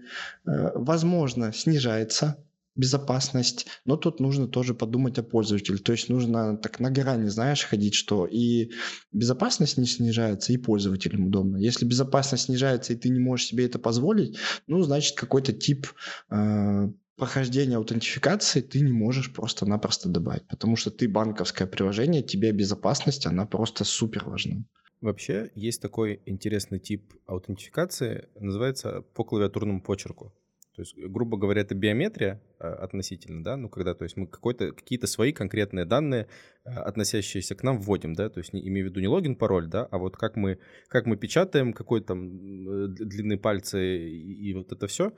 [0.74, 2.36] возможно, снижается
[2.78, 5.78] безопасность, но тут нужно тоже подумать о пользователе.
[5.78, 8.70] То есть нужно так на грани, знаешь, ходить, что и
[9.12, 11.58] безопасность не снижается, и пользователям удобно.
[11.58, 15.88] Если безопасность снижается, и ты не можешь себе это позволить, ну, значит, какой-то тип
[16.30, 23.26] э, прохождения аутентификации ты не можешь просто-напросто добавить, потому что ты банковское приложение, тебе безопасность,
[23.26, 24.64] она просто супер важна.
[25.00, 30.32] Вообще есть такой интересный тип аутентификации, называется по клавиатурному почерку.
[30.78, 34.70] То есть, грубо говоря, это биометрия а, относительно, да, ну, когда, то есть, мы какой-то,
[34.70, 36.28] какие-то свои конкретные данные,
[36.64, 39.66] а, относящиеся к нам, вводим, да, то есть, не, имею в виду не логин, пароль,
[39.66, 44.54] да, а вот как мы, как мы печатаем, какой там э, длины пальцы и, и
[44.54, 45.12] вот это все,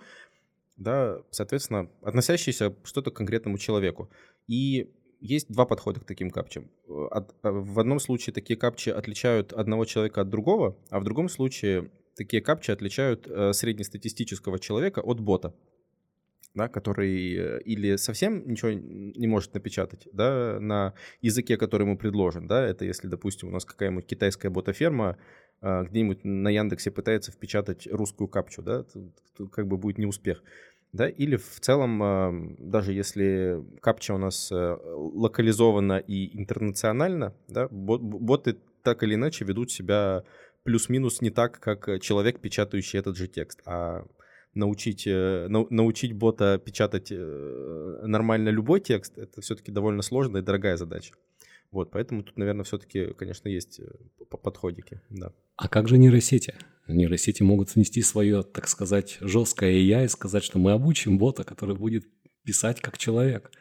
[0.79, 4.11] да, соответственно, относящиеся что-то к конкретному человеку.
[4.47, 6.71] И есть два подхода к таким капчам.
[7.11, 11.91] От, в одном случае такие капчи отличают одного человека от другого, а в другом случае
[12.21, 15.55] такие капчи отличают э, среднестатистического человека от бота,
[16.55, 22.47] да, который э, или совсем ничего не может напечатать да, на языке, который ему предложен.
[22.47, 25.17] Да, это если, допустим, у нас какая-нибудь китайская ботаферма
[25.63, 28.85] э, где-нибудь на Яндексе пытается впечатать русскую капчу, да,
[29.51, 30.43] как бы будет неуспех.
[30.93, 38.59] Да, или в целом, даже если капча у нас э, локализована и интернационально, да, боты
[38.83, 40.25] так или иначе ведут себя
[40.63, 44.05] плюс-минус не так, как э, человек, печатающий этот же текст, а
[44.55, 50.77] научить, э, научить бота печатать э, нормально любой текст, это все-таки довольно сложная и дорогая
[50.77, 51.15] задача.
[51.71, 53.81] Вот, поэтому тут, наверное, все-таки, конечно, есть
[54.43, 55.33] подходики, да.
[55.55, 56.55] А как же нейросети?
[56.89, 61.77] Нейросети могут внести свое, так сказать, жесткое я и сказать, что мы обучим бота, который
[61.77, 62.07] будет
[62.43, 63.53] писать как человек.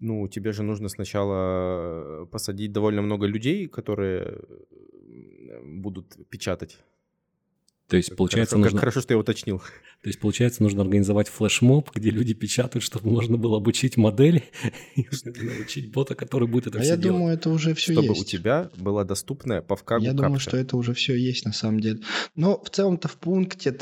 [0.00, 4.40] ну, тебе же нужно сначала посадить довольно много людей, которые
[5.62, 6.78] будут печатать.
[7.88, 8.80] То есть, получается, хорошо, нужно...
[8.80, 9.58] Хорошо, что я уточнил.
[9.58, 14.44] То есть, получается, нужно организовать флешмоб, где люди печатают, чтобы можно было обучить модели
[14.96, 15.06] и
[15.42, 17.18] научить бота, который будет это а все я делать.
[17.18, 18.22] думаю, это уже все чтобы есть.
[18.22, 20.48] у тебя была доступная по вкагу Я думаю, капча.
[20.48, 22.00] что это уже все есть на самом деле.
[22.34, 23.72] Но в целом-то в пункте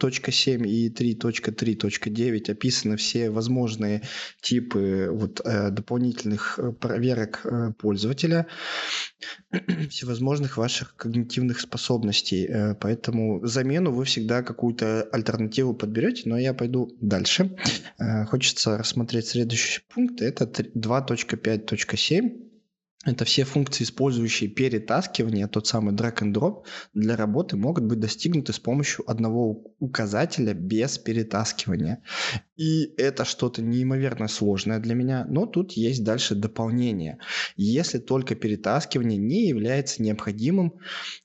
[0.00, 4.02] 3.3.7 и 3.3.9 описаны все возможные
[4.40, 8.46] типы вот, э, дополнительных э, проверок э, пользователя,
[9.90, 12.48] всевозможных ваших когнитивных способностей.
[12.80, 17.56] Поэтому замену вы всегда какую-то альтернативу подберете, но я пойду дальше.
[18.28, 20.22] Хочется рассмотреть следующий пункт.
[20.22, 22.49] Это 2.5.7.
[23.06, 28.52] Это все функции, использующие перетаскивание, тот самый drag and drop, для работы могут быть достигнуты
[28.52, 32.02] с помощью одного указателя без перетаскивания.
[32.56, 37.16] И это что-то неимоверно сложное для меня, но тут есть дальше дополнение.
[37.56, 40.74] Если только перетаскивание не является необходимым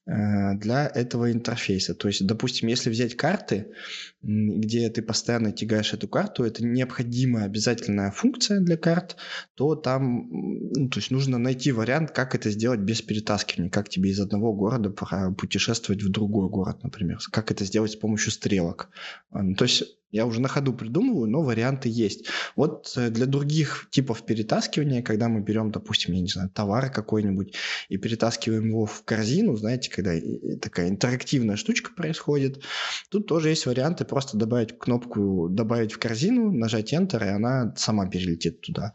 [0.05, 1.93] э, для этого интерфейса.
[1.93, 3.73] То есть, допустим, если взять карты,
[4.21, 9.17] где ты постоянно тягаешь эту карту, это необходимая обязательная функция для карт,
[9.55, 14.09] то там ну, то есть нужно найти вариант, как это сделать без перетаскивания, как тебе
[14.09, 14.89] из одного города
[15.31, 18.89] путешествовать в другой город, например, как это сделать с помощью стрелок.
[19.31, 19.83] То есть
[20.15, 22.27] я уже на ходу придумываю, но варианты есть.
[22.55, 27.53] Вот э, для других типов перетаскивания, когда мы берем, допустим, я не знаю, товар какой-нибудь
[27.89, 30.13] и перетаскиваем его в корзину, знаете, когда
[30.61, 32.63] такая интерактивная штучка происходит,
[33.09, 38.07] тут тоже есть варианты просто добавить кнопку «добавить в корзину», нажать Enter, и она сама
[38.07, 38.93] перелетит туда.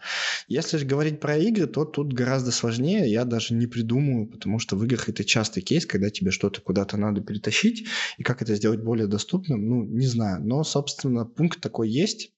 [0.49, 4.75] Если же говорить про игры, то тут гораздо сложнее, я даже не придумаю, потому что
[4.75, 8.81] в играх это частый кейс, когда тебе что-то куда-то надо перетащить, и как это сделать
[8.81, 10.43] более доступным, ну, не знаю.
[10.43, 12.33] Но, собственно, пункт такой есть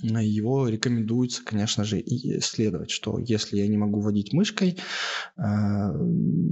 [0.00, 4.76] его рекомендуется, конечно же, исследовать, что если я не могу водить мышкой,
[5.36, 5.94] а,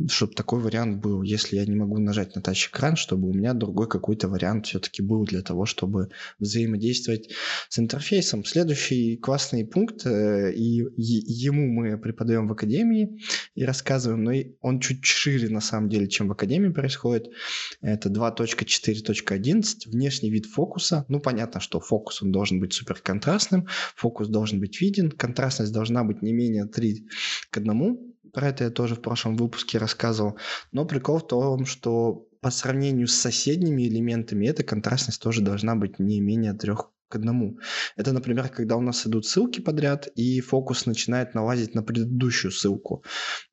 [0.09, 3.89] чтобы такой вариант был, если я не могу нажать на тач-экран, чтобы у меня другой
[3.89, 7.31] какой-то вариант все-таки был для того, чтобы взаимодействовать
[7.69, 8.45] с интерфейсом.
[8.45, 13.21] Следующий классный пункт, э, и ему мы преподаем в академии
[13.57, 17.29] и рассказываем, но он чуть шире на самом деле, чем в академии происходит.
[17.81, 21.05] Это 2.4.11, внешний вид фокуса.
[21.09, 23.67] Ну, понятно, что фокус, он должен быть суперконтрастным, контрастным,
[23.97, 27.07] фокус должен быть виден, контрастность должна быть не менее 3
[27.51, 27.99] к 1.
[28.33, 30.39] Про это я тоже в прошлом выпуске рассказывал.
[30.73, 35.99] Но прикол в том, что по сравнению с соседними элементами эта контрастность тоже должна быть
[35.99, 36.73] не менее 3
[37.09, 37.59] к одному.
[37.97, 43.05] Это, например, когда у нас идут ссылки подряд, и фокус начинает налазить на предыдущую ссылку.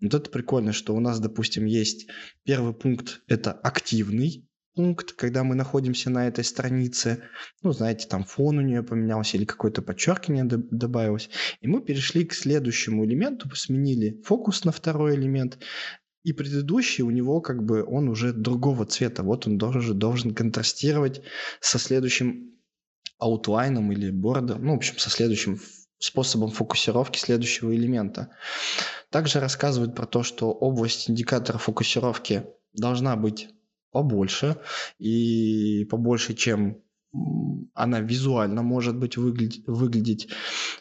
[0.01, 2.07] Вот это прикольно, что у нас, допустим, есть
[2.45, 4.48] первый пункт– это активный,
[4.79, 7.21] пункт, когда мы находимся на этой странице,
[7.63, 12.33] ну, знаете, там фон у нее поменялся или какое-то подчеркивание добавилось, и мы перешли к
[12.33, 15.59] следующему элементу, сменили фокус на второй элемент,
[16.23, 21.23] и предыдущий у него как бы он уже другого цвета, вот он должен, должен контрастировать
[21.59, 22.53] со следующим
[23.17, 25.59] аутлайном или бордом, ну, в общем, со следующим
[25.97, 28.29] способом фокусировки следующего элемента.
[29.09, 33.49] Также рассказывают про то, что область индикатора фокусировки должна быть
[33.91, 34.57] побольше
[34.99, 36.81] и побольше, чем
[37.73, 40.29] она визуально может быть выглядеть, выглядеть.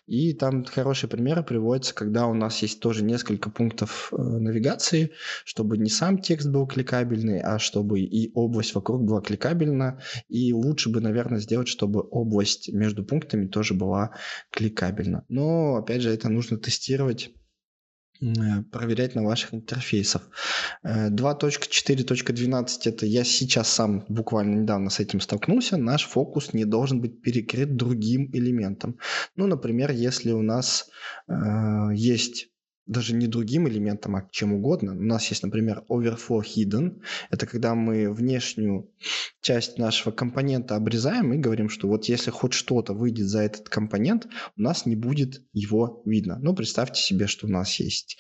[0.07, 5.13] И там хорошие примеры приводятся, когда у нас есть тоже несколько пунктов э, навигации,
[5.45, 10.01] чтобы не сам текст был кликабельный, а чтобы и область вокруг была кликабельна.
[10.29, 14.11] И лучше бы, наверное, сделать, чтобы область между пунктами тоже была
[14.51, 15.25] кликабельна.
[15.29, 17.31] Но, опять же, это нужно тестировать
[18.73, 20.31] проверять на ваших интерфейсах.
[20.85, 25.77] 2.4.12 э, это я сейчас сам буквально недавно с этим столкнулся.
[25.77, 28.99] Наш фокус не должен быть перекрыт другим элементом.
[29.37, 30.89] Ну, например, если у нас
[31.29, 31.33] э,
[31.95, 32.49] есть
[32.89, 34.93] даже не другим элементом, а чем угодно.
[34.93, 37.03] У нас есть, например, overflow hidden.
[37.31, 38.91] Это когда мы внешнюю
[39.41, 44.27] часть нашего компонента обрезаем и говорим, что вот если хоть что-то выйдет за этот компонент,
[44.57, 46.39] у нас не будет его видно.
[46.41, 48.19] Ну, представьте себе, что у нас есть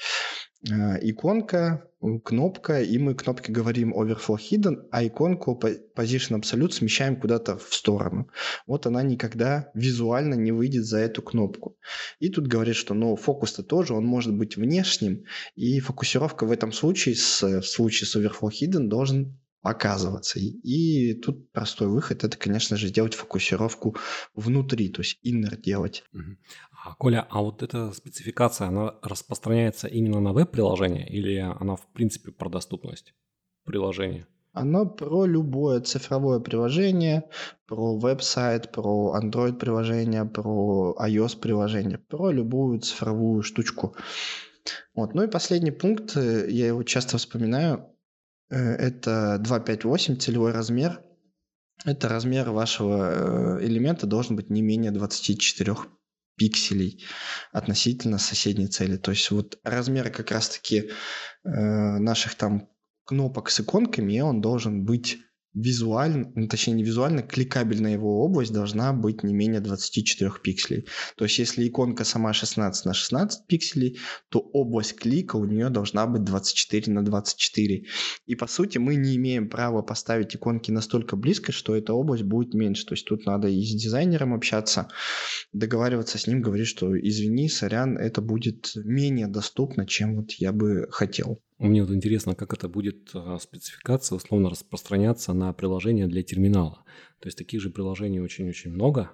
[0.64, 1.88] иконка,
[2.24, 5.60] кнопка, и мы кнопке говорим overflow hidden, а иконку
[5.96, 8.28] position absolute смещаем куда-то в сторону.
[8.66, 11.76] Вот она никогда визуально не выйдет за эту кнопку.
[12.20, 15.24] И тут говорит, что ну, фокус-то тоже, он может быть внешним,
[15.56, 20.38] и фокусировка в этом случае, с, в случае с overflow hidden, должен оказываться.
[20.38, 23.96] И тут простой выход– это, конечно же, сделать фокусировку
[24.34, 26.04] внутри, то есть inner делать.
[26.84, 32.30] А, Коля, а вот эта спецификация, она распространяется именно на веб-приложение или она в принципе
[32.30, 33.14] про доступность
[33.64, 34.26] приложения?
[34.52, 37.28] Оно про любое цифровое приложение,
[37.66, 43.94] про веб-сайт, про Android-приложение, про iOS-приложение, про любую цифровую штучку.
[44.94, 45.14] Вот.
[45.14, 47.86] Ну и последний пункт, э, я его часто вспоминаю,
[48.56, 51.02] это 258, целевой размер.
[51.84, 55.76] Это размер вашего э, элемента должен быть не менее 24
[56.36, 57.04] пикселей
[57.52, 58.96] относительно соседней цели.
[58.96, 60.88] То есть вот размер как раз-таки э,
[61.44, 62.68] наших там
[63.04, 65.18] кнопок с иконками, он должен быть
[65.54, 70.86] визуально, ну, точнее не визуально, кликабельная его область должна быть не менее 24 пикселей.
[71.16, 76.06] То есть если иконка сама 16 на 16 пикселей, то область клика у нее должна
[76.06, 77.84] быть 24 на 24.
[78.26, 82.54] И по сути мы не имеем права поставить иконки настолько близко, что эта область будет
[82.54, 82.86] меньше.
[82.86, 84.88] То есть тут надо и с дизайнером общаться,
[85.52, 90.88] договариваться с ним, говорить, что извини, сорян, это будет менее доступно, чем вот я бы
[90.90, 91.40] хотел.
[91.58, 96.84] Мне вот интересно, как это будет а, спецификация условно распространяться на приложения для терминала.
[97.20, 99.10] То есть таких же приложений очень-очень много,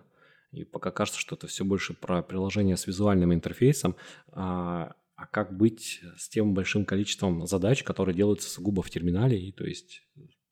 [0.52, 3.96] и пока кажется, что это все больше про приложение с визуальным интерфейсом,
[4.28, 9.50] а, а как быть с тем большим количеством задач, которые делаются сугубо в терминале, и
[9.50, 10.02] то есть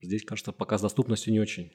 [0.00, 1.72] здесь, кажется, пока с доступностью не очень.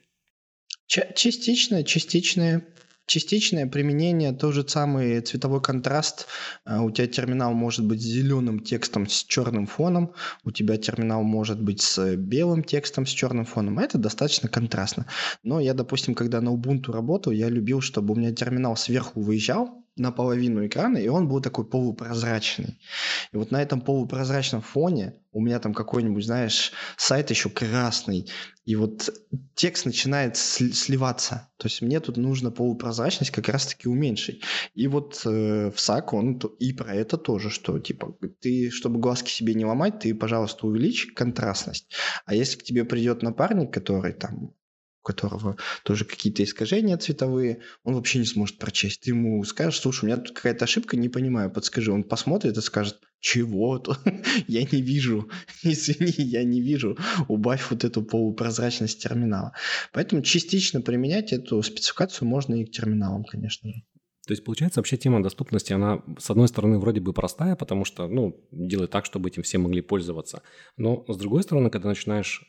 [0.88, 2.66] Частично, частичное
[3.08, 6.28] Частичное применение, тот же самый цветовой контраст.
[6.66, 10.12] А, у тебя терминал может быть с зеленым текстом с черным фоном,
[10.44, 13.80] у тебя терминал может быть с белым текстом с черным фоном.
[13.80, 15.06] Это достаточно контрастно.
[15.42, 19.87] Но я, допустим, когда на Ubuntu работал, я любил, чтобы у меня терминал сверху выезжал,
[19.98, 22.80] на половину экрана, и он был такой полупрозрачный.
[23.32, 28.30] И вот на этом полупрозрачном фоне у меня там какой-нибудь, знаешь, сайт еще красный,
[28.66, 29.10] и вот
[29.56, 31.50] текст начинает сливаться.
[31.58, 34.42] То есть мне тут нужно полупрозрачность как раз-таки уменьшить.
[34.76, 39.30] И вот э, в SAC он и про это тоже, что типа ты, чтобы глазки
[39.30, 41.88] себе не ломать, ты, пожалуйста, увеличь контрастность.
[42.26, 44.54] А если к тебе придет напарник, который там
[45.08, 49.02] которого тоже какие-то искажения цветовые, он вообще не сможет прочесть.
[49.02, 51.92] Ты ему скажешь, слушай, у меня тут какая-то ошибка, не понимаю, подскажи.
[51.92, 53.82] Он посмотрит и скажет, чего?
[54.48, 55.30] я не вижу.
[55.64, 56.98] Извини, я не вижу.
[57.28, 59.54] Убавь вот эту полупрозрачность терминала.
[59.94, 63.82] Поэтому частично применять эту спецификацию можно и к терминалам, конечно же.
[64.28, 68.10] То есть, получается, вообще тема доступности, она, с одной стороны, вроде бы простая, потому что,
[68.10, 70.42] ну, делает так, чтобы этим все могли пользоваться.
[70.76, 72.44] Но, с другой стороны, когда начинаешь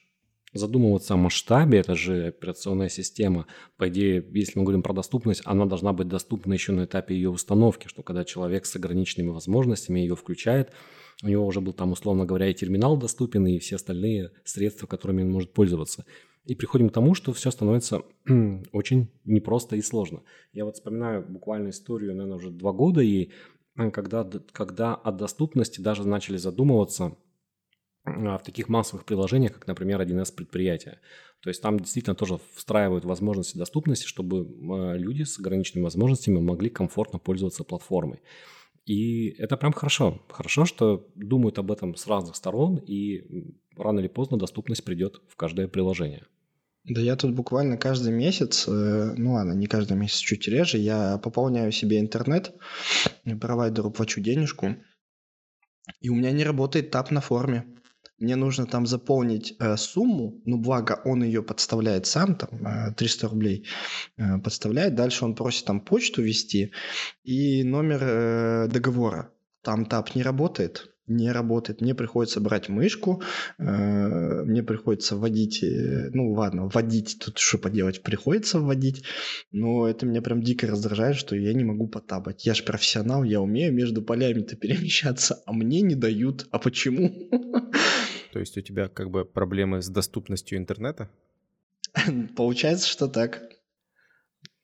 [0.53, 3.47] задумываться о масштабе, это же операционная система.
[3.77, 7.31] По идее, если мы говорим про доступность, она должна быть доступна еще на этапе ее
[7.31, 10.73] установки, что когда человек с ограниченными возможностями ее включает,
[11.23, 15.23] у него уже был там, условно говоря, и терминал доступен, и все остальные средства, которыми
[15.23, 16.05] он может пользоваться.
[16.45, 18.03] И приходим к тому, что все становится
[18.73, 20.23] очень непросто и сложно.
[20.53, 23.31] Я вот вспоминаю буквально историю, наверное, уже два года, и
[23.93, 27.17] когда, когда о доступности даже начали задумываться–
[28.05, 31.01] в таких массовых приложениях, как, например, 1С предприятия.
[31.43, 36.69] То есть там действительно тоже встраивают возможности доступности, чтобы а, люди с ограниченными возможностями могли
[36.69, 38.21] комфортно пользоваться платформой.
[38.87, 40.21] И это прям хорошо.
[40.31, 45.37] Хорошо, что думают об этом с разных сторон, и рано или поздно доступность придет в
[45.37, 46.25] каждое приложение.
[46.85, 51.19] Да я тут буквально каждый месяц, э, ну ладно, не каждый месяц, чуть реже, я
[51.19, 52.55] пополняю себе интернет,
[53.41, 54.75] провайдеру плачу денежку,
[56.01, 57.67] и у меня не работает тап на форме
[58.19, 63.29] мне нужно там заполнить э, сумму, ну, благо он ее подставляет сам, там, э, 300
[63.29, 63.67] рублей
[64.17, 66.73] э, подставляет, дальше он просит там почту ввести
[67.23, 69.33] и номер э, договора.
[69.63, 71.81] Там тап не работает, не работает.
[71.81, 73.23] Мне приходится брать мышку,
[73.59, 79.05] э, мне приходится вводить, э, ну ладно, вводить, тут что поделать, приходится вводить,
[79.51, 82.47] но это меня прям дико раздражает, что я не могу потапать.
[82.47, 86.47] Я же профессионал, я умею между полями-то перемещаться, а мне не дают.
[86.51, 87.31] А почему?
[88.33, 91.11] То есть у тебя как бы проблемы с доступностью интернета?
[92.37, 93.43] Получается, что так.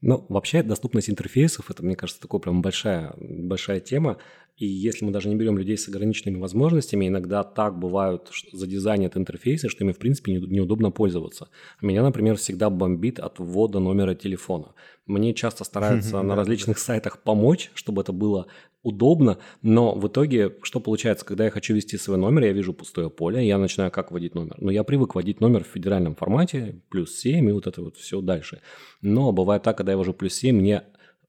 [0.07, 4.19] Ну, вообще доступность интерфейсов, это, мне кажется, такая прям большая, большая тема.
[4.57, 9.69] И если мы даже не берем людей с ограниченными возможностями, иногда так бывают задизайнят интерфейсы,
[9.69, 11.49] что ими, в принципе, неудобно пользоваться.
[11.81, 14.75] Меня, например, всегда бомбит от ввода номера телефона.
[15.07, 18.47] Мне часто стараются на различных сайтах помочь, чтобы это было
[18.85, 23.11] удобно, но в итоге что получается, когда я хочу ввести свой номер, я вижу пустое
[23.11, 24.57] поле, я начинаю как вводить номер.
[24.59, 28.21] Но я привык вводить номер в федеральном формате, плюс 7 и вот это вот все
[28.21, 28.61] дальше.
[29.01, 30.85] Но бывает так, когда я ввожу плюс 7, мне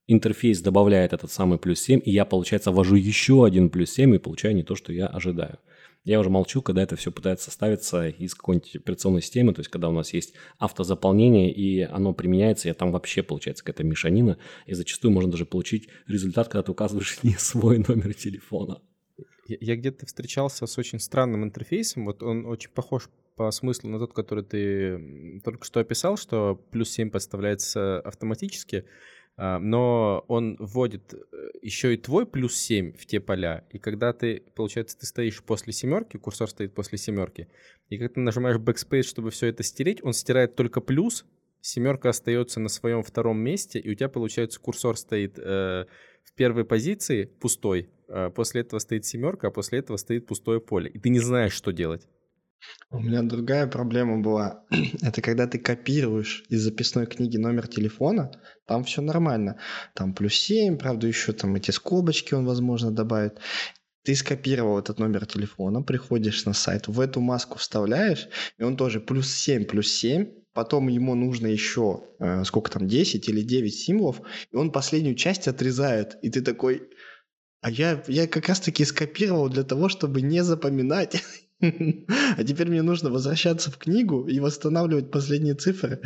[0.07, 4.19] интерфейс добавляет этот самый плюс 7, и я, получается, ввожу еще один плюс 7 и
[4.19, 5.59] получаю не то, что я ожидаю.
[6.03, 9.89] Я уже молчу, когда это все пытается составиться из какой-нибудь операционной системы, то есть когда
[9.89, 14.37] у нас есть автозаполнение, и оно применяется, и там вообще получается какая-то мешанина,
[14.67, 18.81] и зачастую можно даже получить результат, когда ты указываешь не свой номер телефона.
[19.47, 23.99] Я, я где-то встречался с очень странным интерфейсом, вот он очень похож по смыслу на
[23.99, 28.85] тот, который ты только что описал, что плюс 7 подставляется автоматически,
[29.59, 31.17] но он вводит э,
[31.61, 35.73] еще и твой плюс 7 в те поля, и когда ты, получается, ты стоишь после
[35.73, 37.49] семерки, курсор стоит после семерки,
[37.89, 41.25] и когда ты нажимаешь backspace, чтобы все это стереть, он стирает только плюс,
[41.59, 45.85] семерка остается на своем втором месте, и у тебя, получается, курсор стоит э,
[46.23, 50.89] в первой позиции пустой, э, после этого стоит семерка, а после этого стоит пустое поле,
[50.89, 52.07] и ты не знаешь, что делать.
[52.89, 54.63] У меня другая проблема была.
[55.01, 58.31] Это когда ты копируешь из записной книги номер телефона,
[58.65, 59.59] там все нормально.
[59.93, 63.39] Там плюс 7, правда, еще там эти скобочки он, возможно, добавит.
[64.03, 68.27] Ты скопировал этот номер телефона, приходишь на сайт, в эту маску вставляешь,
[68.59, 73.27] и он тоже плюс 7, плюс 7, потом ему нужно еще, э, сколько там, 10
[73.29, 76.87] или 9 символов, и он последнюю часть отрезает, и ты такой,
[77.61, 81.23] а я, я как раз-таки скопировал для того, чтобы не запоминать.
[82.37, 86.01] А теперь мне нужно возвращаться в книгу и восстанавливать последние цифры.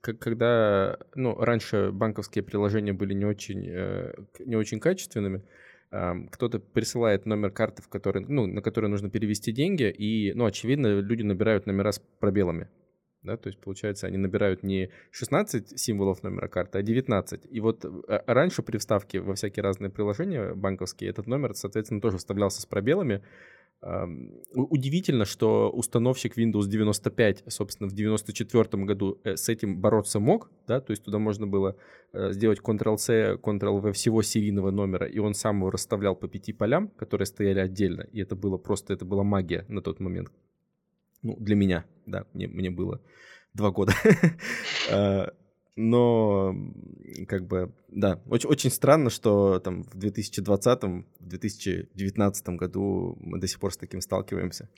[0.00, 5.42] Когда, ну, раньше банковские приложения были не очень, э, не очень качественными,
[6.30, 11.00] кто-то присылает номер карты, в который, ну, на который нужно перевести деньги, и, ну, очевидно,
[11.00, 12.68] люди набирают номера с пробелами.
[13.22, 17.46] Да, то есть, получается, они набирают не 16 символов номера карты, а 19.
[17.48, 22.18] И вот а, раньше при вставке во всякие разные приложения банковские этот номер, соответственно, тоже
[22.18, 23.22] вставлялся с пробелами,
[24.54, 30.80] Удивительно, что установщик Windows 95, собственно, в 94 году э, с этим бороться мог, да,
[30.80, 31.76] то есть туда можно было
[32.12, 36.90] э, сделать Ctrl-C, Ctrl-V всего серийного номера, и он сам его расставлял по пяти полям,
[36.90, 40.30] которые стояли отдельно, и это было просто, это была магия на тот момент.
[41.22, 43.00] Ну, для меня, да, мне, мне было
[43.54, 43.94] два года.
[44.90, 45.32] А,
[45.76, 46.54] но
[47.28, 53.46] как бы, да, очень, очень странно, что там в 2020, в 2019 году мы до
[53.46, 54.68] сих пор с таким сталкиваемся.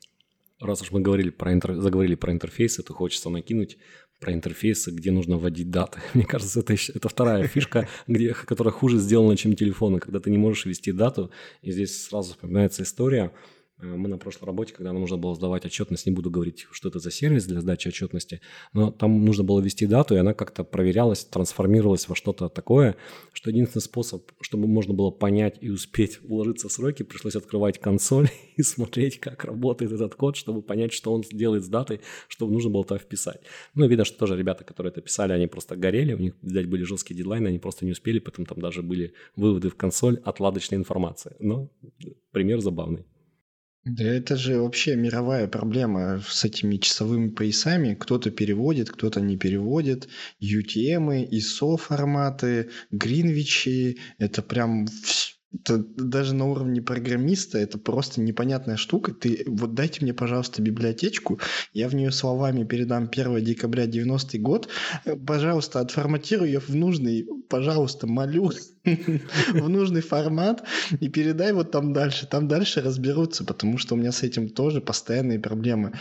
[0.61, 1.81] Раз уж мы говорили про интер...
[1.81, 3.77] заговорили про интерфейсы, то хочется накинуть
[4.21, 6.01] про интерфейсы, где нужно вводить даты.
[6.15, 10.39] Мне кажется, это, это вторая фишка, где, которая хуже сделана, чем телефоны, когда ты не
[10.39, 11.31] можешь ввести дату.
[11.63, 13.33] И здесь сразу вспоминается история–
[13.79, 17.01] мы на прошлой работе, когда нам нужно было сдавать отчетность, не буду говорить, что это
[17.01, 18.41] за сервис для сдачи отчетности,
[18.73, 22.97] но там нужно было ввести дату, и она как-то проверялась, трансформировалась во что-то такое,
[23.33, 28.29] что единственный способ, чтобы можно было понять и успеть уложиться в сроки, пришлось открывать консоль
[28.57, 32.71] и смотреть, как работает этот код, чтобы понять, что он делает с датой, чтобы нужно
[32.71, 33.41] было туда вписать.
[33.75, 36.85] Ну, видно, что тоже ребята, которые это писали, они просто горели, у них, видать, были
[36.85, 41.37] жесткие дедлайны, они просто не успели, поэтому там даже были выводы в консоль отладочной информации.
[41.41, 41.71] Но
[42.31, 43.05] пример забавный.
[43.85, 47.95] Да это же вообще мировая проблема с этими часовыми поясами.
[47.95, 50.09] Кто-то переводит, кто-то не переводит.
[50.41, 53.99] UTM, ISO форматы, Гринвичи.
[54.17, 54.87] Это прям
[55.55, 59.13] это даже на уровне программиста это просто непонятная штука.
[59.13, 61.39] Ты вот дайте мне, пожалуйста, библиотечку,
[61.73, 64.69] я в нее словами передам 1 декабря 90 год.
[65.27, 68.51] Пожалуйста, отформатируй ее в нужный, пожалуйста, молю,
[68.85, 70.65] в нужный формат
[71.01, 72.27] и передай вот там дальше.
[72.27, 75.93] Там дальше разберутся, потому что у меня с этим тоже постоянные проблемы.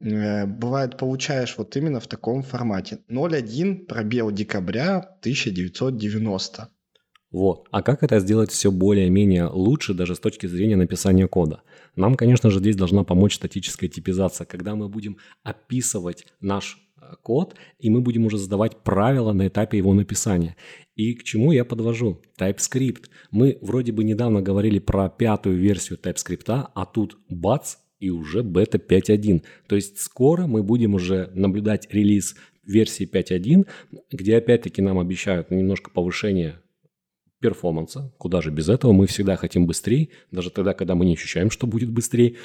[0.00, 2.98] Э, бывает, получаешь вот именно в таком формате.
[3.08, 6.68] 01 пробел декабря 1990.
[7.32, 7.66] Вот.
[7.70, 11.62] А как это сделать все более-менее лучше даже с точки зрения написания кода?
[11.96, 17.54] Нам, конечно же, здесь должна помочь статическая типизация, когда мы будем описывать наш э, код,
[17.78, 20.56] и мы будем уже задавать правила на этапе его написания.
[20.94, 22.20] И к чему я подвожу?
[22.38, 23.04] TypeScript.
[23.30, 28.78] Мы вроде бы недавно говорили про пятую версию TypeScript, а тут бац, и уже бета
[28.78, 29.42] 5.1.
[29.68, 33.66] То есть скоро мы будем уже наблюдать релиз версии 5.1,
[34.10, 36.61] где опять-таки нам обещают немножко повышение
[37.42, 38.14] перформанса.
[38.16, 38.92] Куда же без этого?
[38.92, 42.36] Мы всегда хотим быстрее, даже тогда, когда мы не ощущаем, что будет быстрее.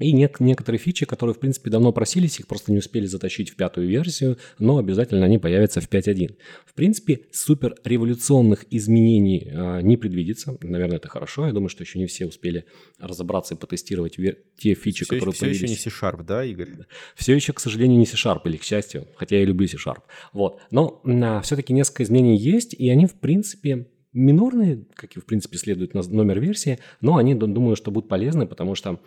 [0.00, 3.56] И нек- некоторые фичи, которые, в принципе, давно просились, их просто не успели затащить в
[3.56, 6.36] пятую версию, но обязательно они появятся в 5.1.
[6.66, 10.58] В принципе, супер революционных изменений э, не предвидится.
[10.62, 11.46] Наверное, это хорошо.
[11.46, 12.64] Я думаю, что еще не все успели
[12.98, 15.62] разобраться и потестировать вер- те фичи, все, которые все появились.
[15.62, 16.70] еще не C-Sharp, да, Игорь?
[17.14, 20.02] Все еще, к сожалению, не C-Sharp, или к счастью, хотя я люблю C-Sharp.
[20.32, 20.60] Вот.
[20.72, 25.56] Но э, все-таки несколько изменений есть, и они, в принципе, минорные, как и, в принципе,
[25.58, 29.00] следует номер версии, но они, думаю, что будут полезны, потому что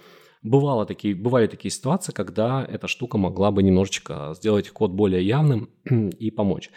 [0.43, 5.69] Бывало такие, бывали такие ситуации, когда эта штука могла бы немножечко сделать код более явным
[6.19, 6.69] и помочь.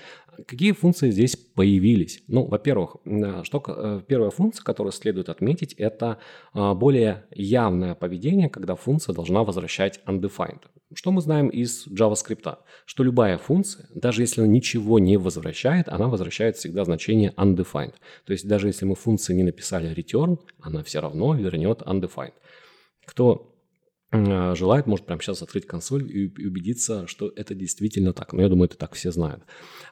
[0.47, 2.23] Какие функции здесь появились?
[2.29, 6.19] Ну, во-первых, э, что, э, первая функция, которую следует отметить, это
[6.55, 10.63] э, более явное поведение, когда функция должна возвращать undefined.
[10.95, 12.57] Что мы знаем из JavaScript?
[12.85, 17.95] Что любая функция, даже если она ничего не возвращает, она возвращает всегда значение undefined.
[18.25, 22.33] То есть даже если мы функции не написали return, она все равно вернет undefined.
[23.07, 23.50] Кто
[24.13, 28.33] желает, может прямо сейчас открыть консоль и убедиться, что это действительно так.
[28.33, 29.43] Но я думаю, это так все знают.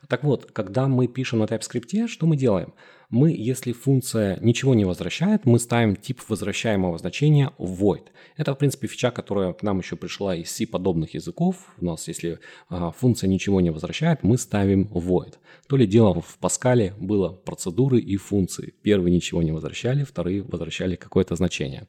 [0.08, 2.72] Так вот, когда мы пишем на TypeScript, что мы делаем?
[3.10, 8.06] мы, если функция ничего не возвращает, мы ставим тип возвращаемого значения void.
[8.36, 11.74] Это, в принципе, фича, которая к нам еще пришла из C-подобных языков.
[11.80, 12.38] У нас, если
[12.68, 15.34] а, функция ничего не возвращает, мы ставим void.
[15.68, 18.74] То ли дело в Паскале было процедуры и функции.
[18.82, 21.88] Первые ничего не возвращали, вторые возвращали какое-то значение.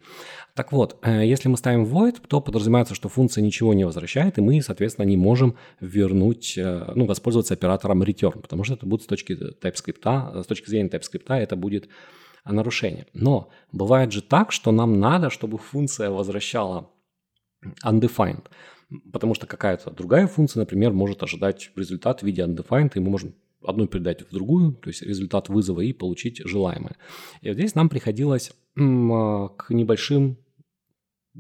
[0.60, 4.41] Так вот, э, если мы ставим void, то подразумевается, что функция ничего не возвращает, и
[4.41, 9.05] мы, соответственно, не можем вернуть, э, ну, воспользоваться оператором return, потому что это будет с
[9.05, 11.88] точки TypeScript, с точки зрения TypeScript, это будет
[12.43, 13.07] нарушение.
[13.14, 16.89] Но бывает же так, что нам надо, чтобы функция возвращала
[17.86, 18.43] undefined,
[19.14, 23.34] потому что какая-то другая функция, например, может ожидать результат в виде undefined, и мы можем
[23.64, 26.97] одну передать в другую, то есть результат вызова и получить желаемое.
[27.39, 30.38] И вот здесь нам приходилось к небольшим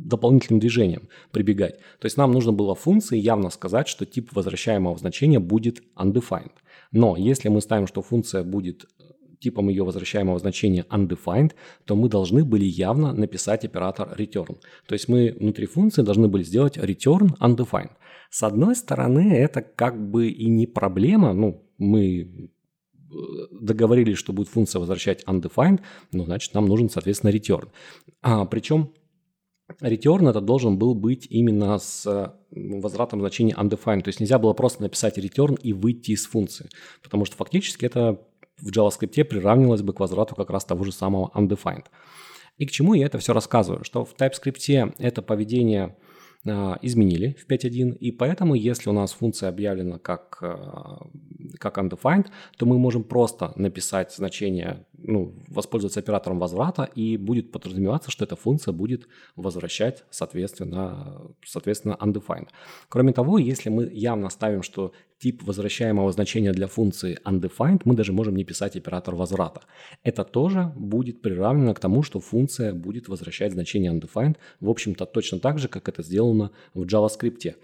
[0.05, 1.77] дополнительным движением прибегать.
[1.99, 6.51] То есть нам нужно было функции явно сказать, что тип возвращаемого значения будет undefined.
[6.91, 9.03] Но если мы ставим, что функция будет э,
[9.39, 11.51] типом ее возвращаемого значения undefined,
[11.85, 14.57] то мы должны были явно написать оператор return.
[14.87, 17.91] То есть мы внутри функции должны были сделать return undefined.
[18.29, 23.15] С одной стороны, это как бы и не проблема, ну, мы э,
[23.51, 25.81] договорились, что будет функция возвращать undefined,
[26.11, 27.69] ну, значит, нам нужен, соответственно, return.
[28.21, 28.91] А, причем
[29.81, 34.01] Return это должен был быть именно с возвратом значения undefined.
[34.01, 36.69] То есть нельзя было просто написать return и выйти из функции.
[37.03, 38.19] Потому что фактически это
[38.57, 41.85] в JavaScript приравнивалось бы к возврату как раз того же самого undefined.
[42.57, 43.83] И к чему я это все рассказываю?
[43.83, 45.95] Что в TypeScript это поведение
[46.45, 51.07] а, изменили в 5.1, и поэтому, если у нас функция объявлена как, а,
[51.57, 58.11] как undefined, то мы можем просто написать значение, ну, воспользоваться оператором возврата, и будет подразумеваться,
[58.11, 62.47] что эта функция будет возвращать, соответственно, соответственно undefined.
[62.89, 68.13] Кроме того, если мы явно ставим, что тип возвращаемого значения для функции undefined, мы даже
[68.13, 69.61] можем не писать оператор возврата.
[70.03, 75.39] Это тоже будет приравнено к тому, что функция будет возвращать значение undefined, в общем-то, точно
[75.39, 77.55] так же, как это сделано в JavaScript.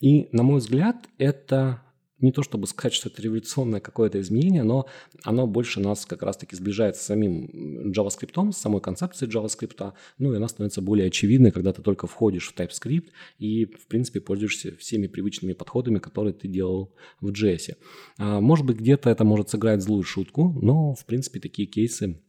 [0.00, 1.82] И, на мой взгляд, это
[2.20, 4.86] не то чтобы сказать, что это революционное какое-то изменение, но
[5.22, 10.36] оно больше нас как раз-таки сближает с самим JavaScript, с самой концепцией JavaScript, ну и
[10.36, 13.08] она становится более очевидной, когда ты только входишь в TypeScript
[13.38, 17.76] и, в принципе, пользуешься всеми привычными подходами, которые ты делал в JS.
[18.18, 22.20] А, может быть, где-то это может сыграть злую шутку, но, в принципе, такие кейсы,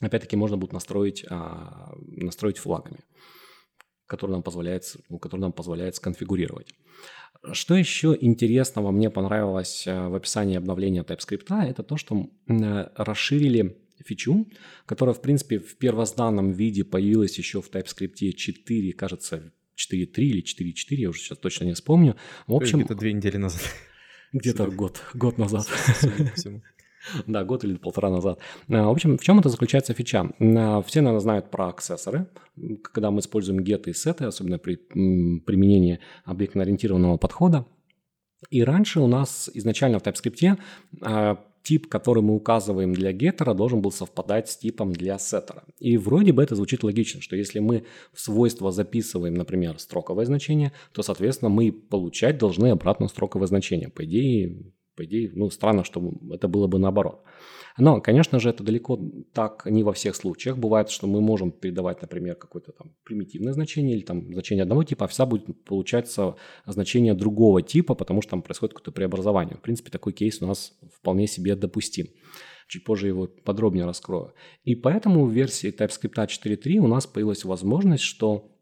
[0.00, 3.00] опять-таки, можно будет настроить, а, настроить флагами
[4.06, 6.74] который нам позволяет, который нам позволяет сконфигурировать.
[7.52, 13.76] Что еще интересного мне понравилось э, в описании обновления TypeScript, это то, что э, расширили
[14.04, 14.46] фичу,
[14.86, 20.94] которая, в принципе, в первозданном виде появилась еще в TypeScript 4, кажется, 4.3 или 4.4,
[20.96, 22.16] я уже сейчас точно не вспомню.
[22.46, 23.62] В общем, где-то две недели назад.
[24.32, 25.66] Где-то год, год назад.
[27.26, 28.38] Да, год или полтора назад.
[28.68, 30.30] А, в общем, в чем это заключается фича?
[30.40, 32.26] А, все, наверное, знают про аксессоры.
[32.82, 37.66] Когда мы используем геты и сеты, особенно при применении объектно-ориентированного подхода.
[38.50, 40.58] И раньше у нас изначально в TypeScript
[41.00, 45.64] а, тип, который мы указываем для геттера, должен был совпадать с типом для сеттера.
[45.80, 50.72] И вроде бы это звучит логично, что если мы в свойства записываем, например, строковое значение,
[50.92, 53.88] то, соответственно, мы получать должны обратно строковое значение.
[53.88, 57.22] По идее, по идее, ну, странно, что это было бы наоборот.
[57.76, 59.00] Но, конечно же, это далеко
[59.32, 60.56] так не во всех случаях.
[60.56, 65.04] Бывает, что мы можем передавать, например, какое-то там примитивное значение или там значение одного типа,
[65.04, 66.36] а всегда будет получаться
[66.66, 69.56] значение другого типа, потому что там происходит какое-то преобразование.
[69.56, 72.06] В принципе, такой кейс у нас вполне себе допустим.
[72.68, 74.32] Чуть позже его подробнее раскрою.
[74.62, 78.53] И поэтому в версии TypeScript 4.3 у нас появилась возможность, что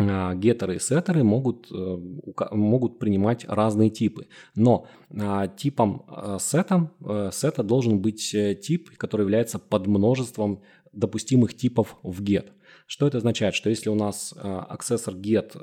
[0.00, 1.98] геттеры и сеттеры могут, э,
[2.52, 4.26] могут принимать разные типы.
[4.54, 11.96] Но а, типом э, сетом, э, сета должен быть тип, который является подмножеством допустимых типов
[12.02, 12.48] в get.
[12.86, 13.54] Что это означает?
[13.54, 15.56] Что если у нас аксессор get,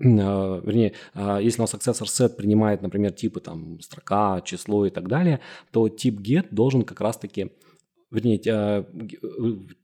[0.00, 5.38] вернее, если у нас аксессор set принимает, например, типы там строка, число и так далее,
[5.70, 7.52] то тип get должен как раз-таки
[8.12, 8.84] вернее, э,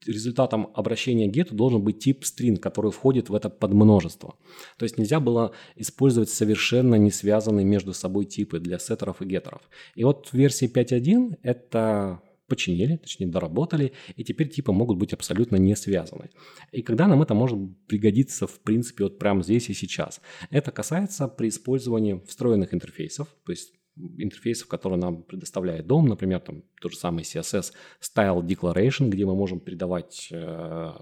[0.07, 4.37] результатом обращения get должен быть тип string, который входит в это подмножество.
[4.77, 9.63] То есть нельзя было использовать совершенно не связанные между собой типы для сеттеров и геттеров.
[9.97, 15.57] И вот в версии 5.1 это починили, точнее доработали, и теперь типы могут быть абсолютно
[15.57, 16.31] не связаны.
[16.73, 20.21] И когда нам это может пригодиться, в принципе, вот прямо здесь и сейчас?
[20.51, 23.73] Это касается при использовании встроенных интерфейсов, то есть
[24.19, 29.35] интерфейсов, которые нам предоставляет дом, например, там тот же самый CSS Style Declaration, где мы
[29.35, 30.93] можем передавать э,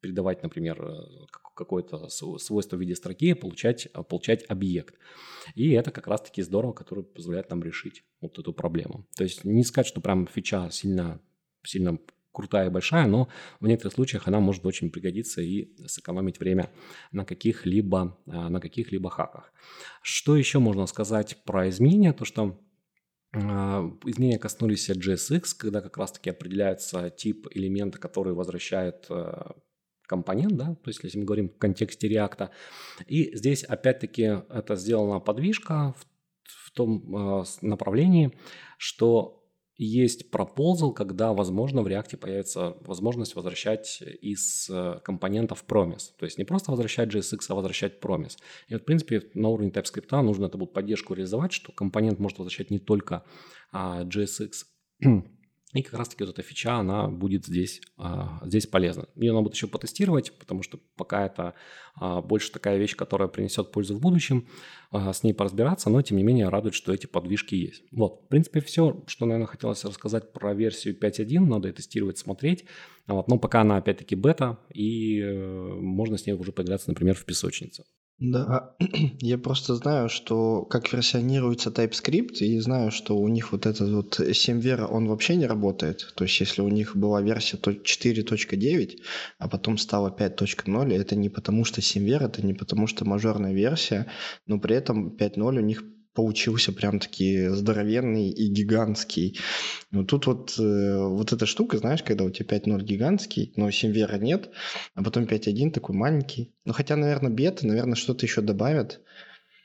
[0.00, 4.96] передавать, например, э, какое-то свойство в виде строки, получать, получать объект.
[5.54, 9.06] И это как раз-таки здорово, который позволяет нам решить вот эту проблему.
[9.16, 11.20] То есть не сказать, что прям фича сильно,
[11.64, 11.98] сильно
[12.34, 13.28] крутая и большая, но
[13.60, 16.70] в некоторых случаях она может очень пригодиться и сэкономить время
[17.12, 19.52] на каких-либо, а, на каких-либо хаках.
[20.02, 22.12] Что еще можно сказать про изменения?
[22.12, 22.60] То, что
[23.32, 29.32] а, Изменения коснулись JSX, когда как раз-таки определяется тип элемента, который возвращает э,
[30.06, 32.50] компонент, да, то есть если мы говорим в контексте React.
[33.06, 36.06] И здесь опять-таки это сделана подвижка в,
[36.44, 38.32] в том э, направлении,
[38.78, 39.43] что
[39.76, 46.12] есть proposal, когда, возможно, в React появится возможность возвращать из э, компонентов promise.
[46.18, 48.36] То есть не просто возвращать JSX, а возвращать promise.
[48.68, 52.38] И вот, в принципе, на уровне TypeScript нужно это будет поддержку реализовать, что компонент может
[52.38, 53.24] возвращать не только
[53.72, 54.52] а, JSX,
[55.74, 59.08] и как раз-таки вот эта фича, она будет здесь, а, здесь полезна.
[59.16, 61.54] Ее надо будет еще потестировать, потому что пока это
[61.96, 64.46] а, больше такая вещь, которая принесет пользу в будущем,
[64.92, 67.82] а, с ней поразбираться, но тем не менее радует, что эти подвижки есть.
[67.90, 72.64] Вот, в принципе, все, что, наверное, хотелось рассказать про версию 5.1, надо ее тестировать, смотреть.
[73.08, 77.24] Вот, но пока она опять-таки бета, и э, можно с ней уже поиграться, например, в
[77.24, 77.84] песочнице.
[78.32, 78.74] Да,
[79.20, 84.20] я просто знаю, что как версионируется TypeScript, и знаю, что у них вот этот вот
[84.32, 86.12] 7 вера, он вообще не работает.
[86.16, 88.98] То есть, если у них была версия 4.9,
[89.38, 93.52] а потом стала 5.0, это не потому, что 7 вера, это не потому, что мажорная
[93.52, 94.06] версия,
[94.46, 95.84] но при этом 5.0 у них
[96.14, 99.38] получился прям таки здоровенный и гигантский.
[99.90, 103.92] Но тут вот, э, вот эта штука, знаешь, когда у тебя 5.0 гигантский, но 7
[103.92, 104.50] вера нет,
[104.94, 106.54] а потом 5.1 такой маленький.
[106.64, 109.00] Ну, хотя, наверное, бета, наверное, что-то еще добавят.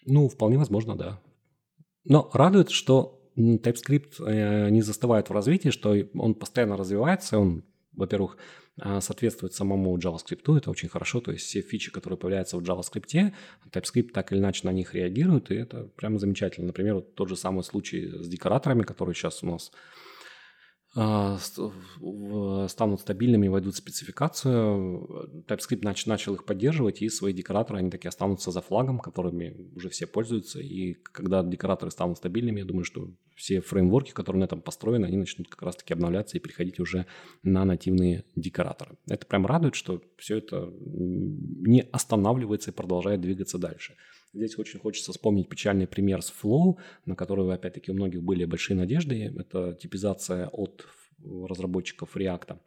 [0.05, 1.21] Ну, вполне возможно, да.
[2.03, 8.37] Но радует, что TypeScript э, не застывает в развитии, что он постоянно развивается, он, во-первых,
[9.01, 13.33] соответствует самому JavaScript, это очень хорошо, то есть все фичи, которые появляются в JavaScript,
[13.71, 16.67] TypeScript так или иначе на них реагирует, и это прямо замечательно.
[16.67, 19.75] Например, вот тот же самый случай с декораторами, который сейчас у нас а,
[20.91, 25.45] станут стабильными войдут в спецификацию.
[25.47, 29.89] TypeScript нач- начал их поддерживать, и свои декораторы, они такие останутся за флагом, которыми уже
[29.89, 30.59] все пользуются.
[30.59, 35.17] И когда декораторы станут стабильными, я думаю, что все фреймворки, которые на этом построены, они
[35.17, 37.05] начнут как раз-таки обновляться и переходить уже
[37.43, 38.97] на нативные декораторы.
[39.07, 43.95] Это прям радует, что все это не останавливается и продолжает двигаться дальше.
[44.33, 48.77] Здесь очень хочется вспомнить печальный пример с Flow, на который, опять-таки, у многих были большие
[48.77, 49.33] надежды.
[49.37, 50.85] Это типизация от
[51.23, 52.57] разработчиков React.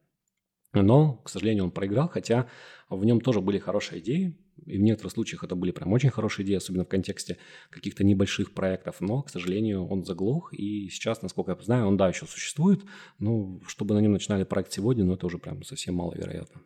[0.75, 2.49] Но, к сожалению, он проиграл, хотя
[2.89, 4.37] в нем тоже были хорошие идеи.
[4.67, 7.39] И в некоторых случаях это были прям очень хорошие идеи, особенно в контексте
[7.71, 9.01] каких-то небольших проектов.
[9.01, 10.53] Но, к сожалению, он заглох.
[10.55, 12.83] И сейчас, насколько я знаю, он, да, еще существует.
[13.19, 16.63] Но чтобы на нем начинали проект сегодня, ну, это уже прям совсем маловероятно.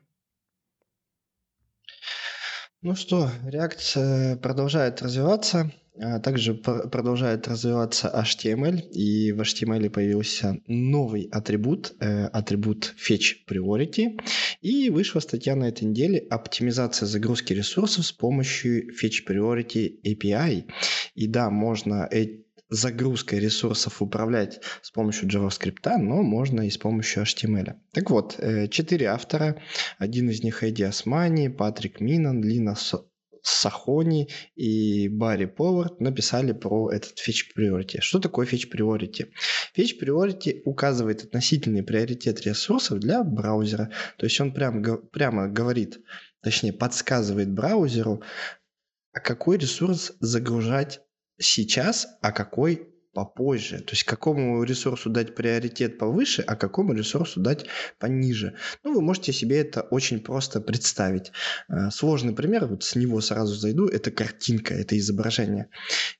[2.86, 11.28] Ну что, React продолжает развиваться, а также продолжает развиваться HTML, и в HTML появился новый
[11.32, 14.20] атрибут, э, атрибут Fetch Priority,
[14.60, 20.70] и вышла статья на этой неделе «Оптимизация загрузки ресурсов с помощью Fetch Priority API».
[21.16, 22.08] И да, можно
[22.68, 27.74] загрузкой ресурсов управлять с помощью JavaScript, но можно и с помощью HTML.
[27.92, 29.60] Так вот, э, четыре автора.
[29.98, 32.74] Один из них Эдди Османи, Патрик Минан, Лина
[33.46, 38.00] Сахони и Барри Повард написали про этот Priority.
[38.00, 38.46] Что такое?
[38.46, 43.92] Fetch Priority указывает относительный приоритет ресурсов для браузера.
[44.18, 46.00] То есть он прямо, прямо говорит,
[46.42, 48.22] точнее подсказывает браузеру,
[49.12, 51.00] а какой ресурс загружать
[51.38, 53.78] сейчас, а какой попозже.
[53.78, 57.64] То есть какому ресурсу дать приоритет повыше, а какому ресурсу дать
[57.98, 58.56] пониже.
[58.84, 61.32] Ну, вы можете себе это очень просто представить.
[61.70, 65.70] Э, сложный пример, вот с него сразу зайду, это картинка, это изображение.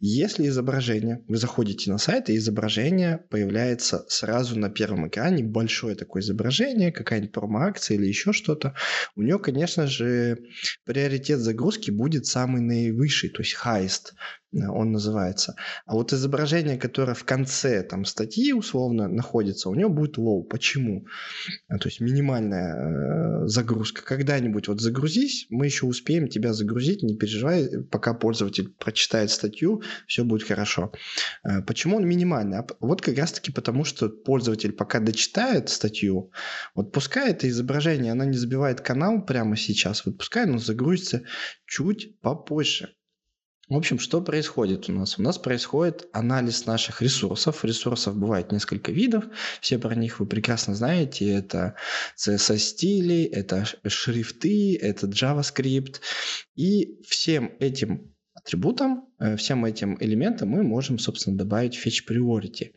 [0.00, 6.22] Если изображение, вы заходите на сайт, и изображение появляется сразу на первом экране, большое такое
[6.22, 8.74] изображение, какая-нибудь промо-акция или еще что-то,
[9.16, 10.38] у него, конечно же,
[10.86, 14.14] приоритет загрузки будет самый наивысший, то есть highest
[14.64, 15.54] он называется.
[15.86, 20.42] А вот изображение, которое в конце там статьи условно находится, у него будет low.
[20.42, 21.06] Почему?
[21.68, 24.02] А, то есть минимальная э, загрузка.
[24.02, 30.24] Когда-нибудь вот загрузись, мы еще успеем тебя загрузить, не переживай, пока пользователь прочитает статью, все
[30.24, 30.92] будет хорошо.
[31.44, 32.58] Э, почему он минимальный?
[32.58, 36.30] А вот как раз-таки потому, что пользователь пока дочитает статью,
[36.74, 41.22] вот пускай это изображение, оно не забивает канал прямо сейчас, вот пускай оно загрузится
[41.66, 42.94] чуть попозже.
[43.68, 45.18] В общем, что происходит у нас?
[45.18, 47.64] У нас происходит анализ наших ресурсов.
[47.64, 49.24] Ресурсов бывает несколько видов.
[49.60, 51.28] Все про них вы прекрасно знаете.
[51.28, 51.74] Это
[52.16, 55.96] CSS-стили, это шрифты, это JavaScript.
[56.54, 62.72] И всем этим атрибутам, э, всем этим элементам мы можем, собственно, добавить fetch priority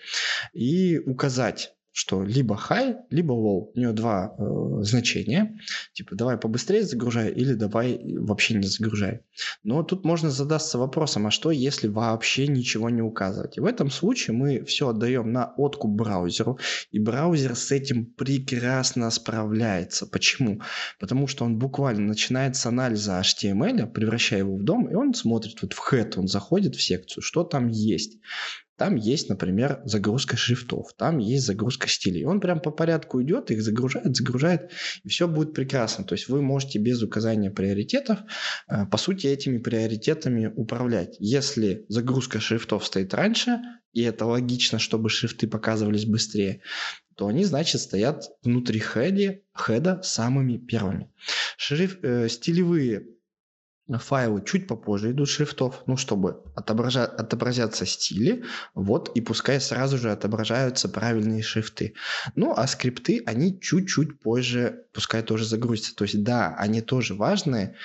[0.53, 3.71] и указать что либо high, либо low.
[3.75, 5.59] У нее два э, значения.
[5.91, 9.19] Типа давай побыстрее загружай или давай вообще не загружай.
[9.63, 13.57] Но тут можно задаться вопросом, а что если вообще ничего не указывать?
[13.57, 16.57] И в этом случае мы все отдаем на откуп браузеру,
[16.91, 20.07] и браузер с этим прекрасно справляется.
[20.07, 20.61] Почему?
[21.01, 25.61] Потому что он буквально начинает с анализа HTML, превращая его в дом, и он смотрит
[25.61, 28.19] вот в head, он заходит в секцию, что там есть.
[28.79, 32.23] Там есть, например, загрузка шрифтов, там есть загрузка стилей.
[32.23, 34.71] Он прям по порядку идет, их загружает, загружает,
[35.03, 36.05] и все будет прекрасно.
[36.05, 38.19] То есть вы можете без указания приоритетов,
[38.69, 41.17] э, по сути, этими приоритетами управлять.
[41.19, 43.59] Если загрузка шрифтов стоит раньше,
[43.91, 46.61] и это логично, чтобы шрифты показывались быстрее,
[47.17, 51.11] то они, значит, стоят внутри хеди, хеда самыми первыми.
[51.57, 53.07] Шриф, э, стилевые
[53.97, 58.43] файлы чуть попозже идут шрифтов, ну, чтобы отобража- отобразятся стили,
[58.75, 61.93] вот, и пускай сразу же отображаются правильные шрифты.
[62.35, 65.95] Ну, а скрипты, они чуть-чуть позже, пускай тоже загрузятся.
[65.95, 67.75] То есть, да, они тоже важные,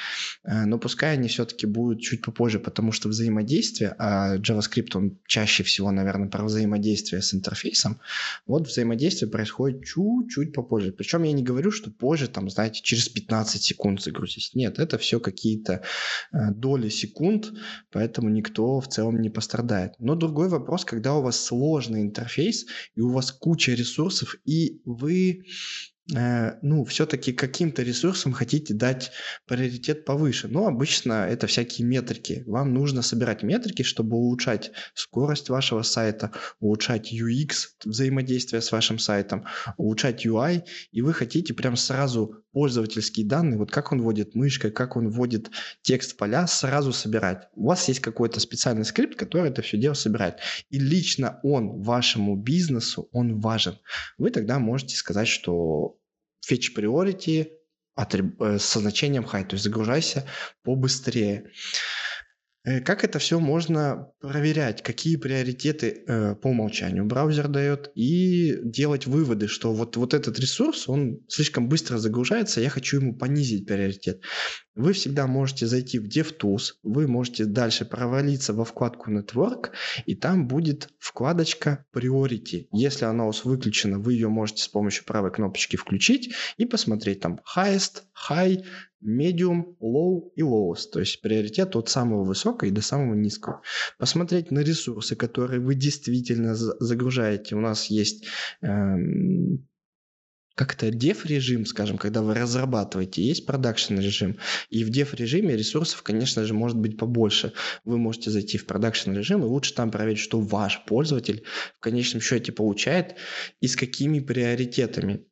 [0.44, 5.62] э, но пускай они все-таки будут чуть попозже, потому что взаимодействие, а JavaScript, он чаще
[5.62, 7.98] всего, наверное, про взаимодействие с интерфейсом,
[8.46, 10.92] вот взаимодействие происходит чуть-чуть попозже.
[10.92, 14.50] Причем я не говорю, что позже, там, знаете, через 15 секунд загрузить.
[14.54, 15.80] Нет, это все какие-то Э,
[16.32, 17.52] доли секунд,
[17.90, 19.92] поэтому никто в целом не пострадает.
[19.98, 25.14] Но другой вопрос, когда у вас сложный интерфейс, и у вас куча ресурсов, и вы
[25.34, 29.10] Э, ну, все-таки каким-то ресурсам хотите дать
[29.46, 30.48] приоритет повыше.
[30.48, 32.42] Но обычно это всякие метрики.
[32.46, 39.46] Вам нужно собирать метрики, чтобы улучшать скорость вашего сайта, улучшать UX взаимодействия с вашим сайтом,
[39.78, 44.96] улучшать UI, и вы хотите прям сразу пользовательские данные, вот как он вводит мышкой, как
[44.96, 45.50] он вводит
[45.82, 47.48] текст в поля, сразу собирать.
[47.54, 50.36] У вас есть какой-то специальный скрипт, который это все дело собирает.
[50.70, 53.78] И лично он вашему бизнесу, он важен.
[54.18, 55.93] Вы тогда можете сказать, что
[56.46, 57.50] fetch priority
[57.96, 60.26] э, со значением high, то есть загружайся
[60.62, 61.50] побыстрее.
[62.64, 64.82] Э, как это все можно проверять?
[64.82, 67.92] Какие приоритеты э, по умолчанию браузер дает?
[67.94, 73.14] И делать выводы, что вот, вот этот ресурс, он слишком быстро загружается, я хочу ему
[73.14, 74.22] понизить приоритет.
[74.74, 79.70] Вы всегда можете зайти в DevTools, вы можете дальше провалиться во вкладку Network,
[80.06, 82.66] и там будет вкладочка Priority.
[82.72, 87.20] Если она у вас выключена, вы ее можете с помощью правой кнопочки включить и посмотреть
[87.20, 88.64] там Highest, High,
[89.04, 90.90] Medium, Low и Lowest.
[90.92, 93.62] То есть приоритет от самого высокого и до самого низкого.
[93.98, 97.54] Посмотреть на ресурсы, которые вы действительно загружаете.
[97.54, 98.26] У нас есть
[98.62, 99.66] эм,
[100.54, 104.38] как-то деф-режим, скажем, когда вы разрабатываете, есть продакшн режим,
[104.70, 107.52] и в деф-режиме ресурсов, конечно же, может быть побольше.
[107.84, 111.44] Вы можете зайти в продакшн режим, и лучше там проверить, что ваш пользователь
[111.76, 113.16] в конечном счете получает
[113.60, 115.26] и с какими приоритетами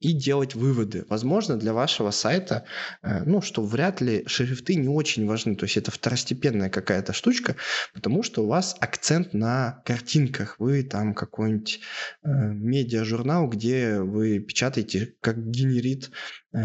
[0.00, 1.04] и делать выводы.
[1.08, 2.64] Возможно, для вашего сайта,
[3.02, 7.56] э, ну, что вряд ли шрифты не очень важны, то есть это второстепенная какая-то штучка,
[7.92, 11.80] потому что у вас акцент на картинках, вы там какой-нибудь
[12.22, 16.10] э, медиа-журнал, где вы печатаете, как генерит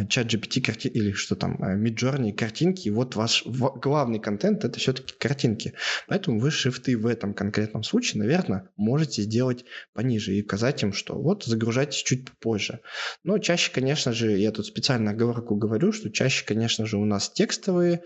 [0.10, 0.88] чат GPT карти...
[0.88, 5.74] или что там, Midjourney э, картинки, и вот ваш главный контент это все-таки картинки.
[6.08, 11.16] Поэтому вы шрифты в этом конкретном случае, наверное, можете сделать пониже и указать им, что
[11.16, 12.82] вот загружайтесь чуть попозже.
[13.24, 17.30] Но чаще, конечно же, я тут специально оговорку говорю, что чаще, конечно же, у нас
[17.30, 18.02] текстовые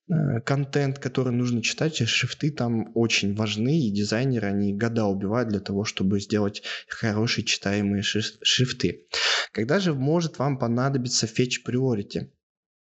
[0.45, 5.85] контент, который нужно читать, шрифты там очень важны, и дизайнеры, они года убивают для того,
[5.85, 9.07] чтобы сделать хорошие читаемые шрифты.
[9.51, 12.29] Когда же может вам понадобиться fetch priority?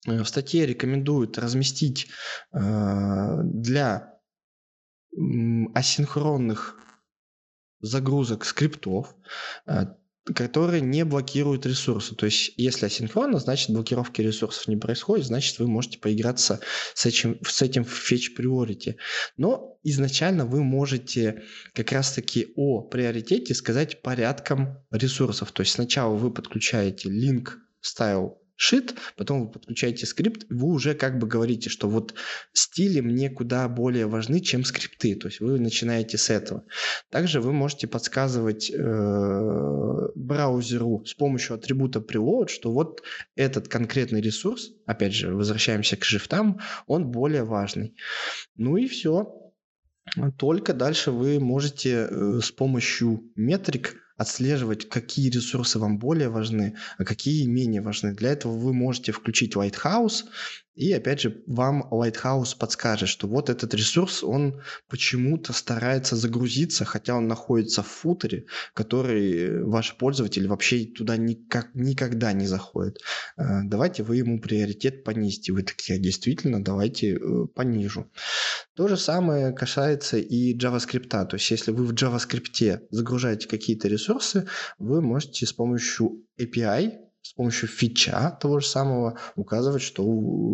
[0.07, 2.09] Э, в статье рекомендуют разместить
[2.53, 2.59] э,
[3.45, 4.19] для
[5.75, 6.79] асинхронных
[7.81, 9.15] загрузок скриптов
[10.35, 12.15] которые не блокируют ресурсы.
[12.15, 16.61] То есть, если асинхронно, значит блокировки ресурсов не происходит, значит вы можете поиграться
[16.95, 18.97] с этим, с этим fetch priority.
[19.37, 21.43] Но изначально вы можете
[21.75, 25.51] как раз-таки о приоритете сказать порядком ресурсов.
[25.53, 27.49] То есть сначала вы подключаете link
[27.83, 32.15] style шит, потом вы подключаете скрипт, вы уже как бы говорите, что вот
[32.53, 35.17] стили мне куда более важны, чем скрипты.
[35.17, 36.65] То есть вы начинаете с этого.
[37.11, 43.03] Также вы можете подсказывать э, браузеру с помощью атрибута preload, что вот
[43.35, 47.97] этот конкретный ресурс, опять же, возвращаемся к шрифтам, он более важный.
[48.57, 49.53] Ну и все.
[50.39, 57.05] Только дальше вы можете э, с помощью метрик отслеживать, какие ресурсы вам более важны, а
[57.05, 58.15] какие менее важны.
[58.15, 60.25] Для этого вы можете включить Lighthouse,
[60.75, 67.15] и опять же, вам Lighthouse подскажет, что вот этот ресурс, он почему-то старается загрузиться, хотя
[67.15, 73.01] он находится в футере, который ваш пользователь вообще туда никак, никогда не заходит.
[73.37, 75.53] Э, давайте вы ему приоритет понизите.
[75.53, 78.11] Вы такие, «А, действительно, давайте э, понижу.
[78.75, 81.09] То же самое касается и JavaScript.
[81.09, 84.12] То есть, если вы в JavaScript загружаете какие-то ресурсы,
[84.79, 90.03] вы можете с помощью API с помощью фича того же самого указывать, что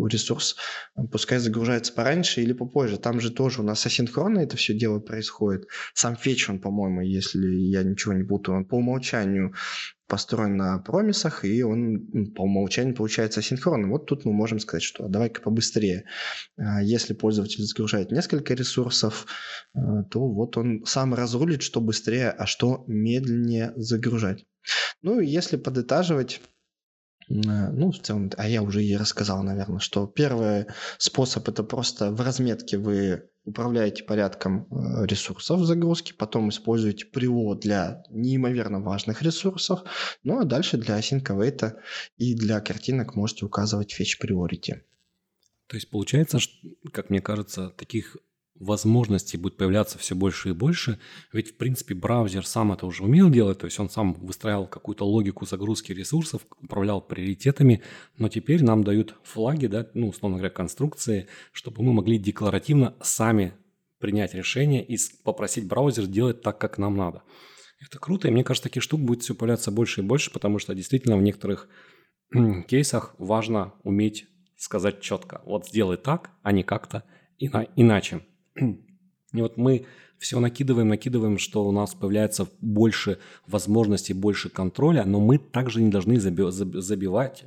[0.07, 0.55] ресурс
[0.95, 2.97] э, пускай загружается пораньше или попозже.
[2.97, 5.67] Там же тоже у нас асинхронно это все дело происходит.
[5.95, 9.53] Сам фетч, он, по-моему, если я ничего не путаю, он по умолчанию
[10.09, 13.91] построен на промисах, и он по умолчанию получается асинхронным.
[13.91, 16.05] Вот тут мы можем сказать, что давай-ка побыстрее.
[16.57, 19.27] А если пользователь загружает несколько ресурсов,
[19.75, 19.79] э,
[20.09, 24.45] то вот он сам разрулит, что быстрее, а что медленнее загружать.
[25.01, 26.41] Ну и если подытаживать,
[27.29, 30.65] ну, в целом, а я уже и рассказал, наверное, что первый
[30.97, 38.03] способ это просто в разметке вы управляете порядком э, ресурсов загрузки, потом используете привод для
[38.09, 39.81] неимоверно важных ресурсов,
[40.23, 41.73] ну а дальше для async
[42.17, 44.81] и для картинок можете указывать fetch priority.
[45.67, 46.39] То есть получается,
[46.91, 48.17] как мне кажется, таких
[48.59, 50.99] возможностей будет появляться все больше и больше.
[51.33, 55.05] Ведь, в принципе, браузер сам это уже умел делать, то есть он сам выстраивал какую-то
[55.05, 57.81] логику загрузки ресурсов, управлял приоритетами,
[58.17, 63.53] но теперь нам дают флаги, да, ну, условно говоря, конструкции, чтобы мы могли декларативно сами
[63.99, 67.23] принять решение и попросить браузер делать так, как нам надо.
[67.81, 70.75] Это круто, и мне кажется, таких штук будет все появляться больше и больше, потому что
[70.75, 71.69] действительно в некоторых
[72.67, 77.05] кейсах важно уметь сказать четко, вот сделай так, а не как-то
[77.39, 78.21] иначе.
[79.33, 79.85] И вот мы
[80.17, 85.89] все накидываем, накидываем, что у нас появляется больше возможностей, больше контроля, но мы также не
[85.89, 87.45] должны забивать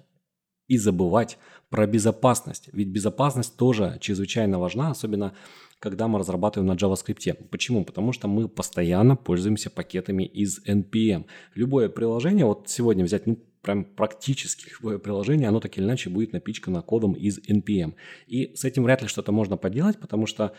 [0.68, 1.38] и забывать
[1.68, 2.68] про безопасность.
[2.72, 5.34] Ведь безопасность тоже чрезвычайно важна, особенно
[5.78, 7.48] когда мы разрабатываем на JavaScript.
[7.50, 7.84] Почему?
[7.84, 11.26] Потому что мы постоянно пользуемся пакетами из NPM.
[11.54, 16.32] Любое приложение, вот сегодня взять, ну, прям практически любое приложение, оно так или иначе будет
[16.32, 17.94] напичкано кодом из NPM.
[18.26, 20.54] И с этим вряд ли что-то можно поделать, потому что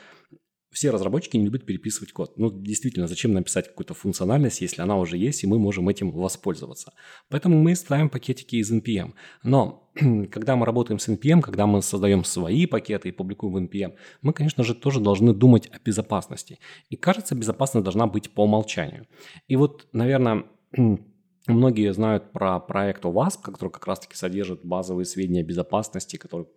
[0.74, 2.34] все разработчики не любят переписывать код.
[2.38, 6.93] Ну, действительно, зачем написать какую-то функциональность, если она уже есть, и мы можем этим воспользоваться.
[7.30, 9.14] Поэтому мы ставим пакетики из NPM.
[9.43, 9.91] Но
[10.32, 14.34] когда мы работаем с NPM, когда мы создаем свои пакеты и публикуем в NPM, мы,
[14.34, 16.60] конечно же, тоже должны думать о безопасности.
[16.89, 19.08] И кажется, безопасность должна быть по умолчанию.
[19.47, 20.45] И вот, наверное,
[21.48, 26.48] Многие знают про проект OWASP, который как раз-таки содержит базовые сведения о безопасности, который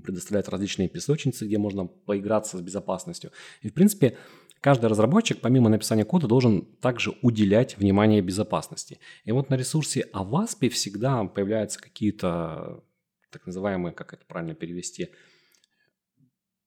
[0.00, 3.30] предоставляет различные песочницы, где можно поиграться с безопасностью.
[3.60, 4.16] И, в принципе,
[4.62, 9.00] каждый разработчик, помимо написания кода, должен также уделять внимание безопасности.
[9.24, 12.82] И вот на ресурсе OWASP всегда появляются какие-то
[13.30, 15.08] так называемые, как это правильно перевести,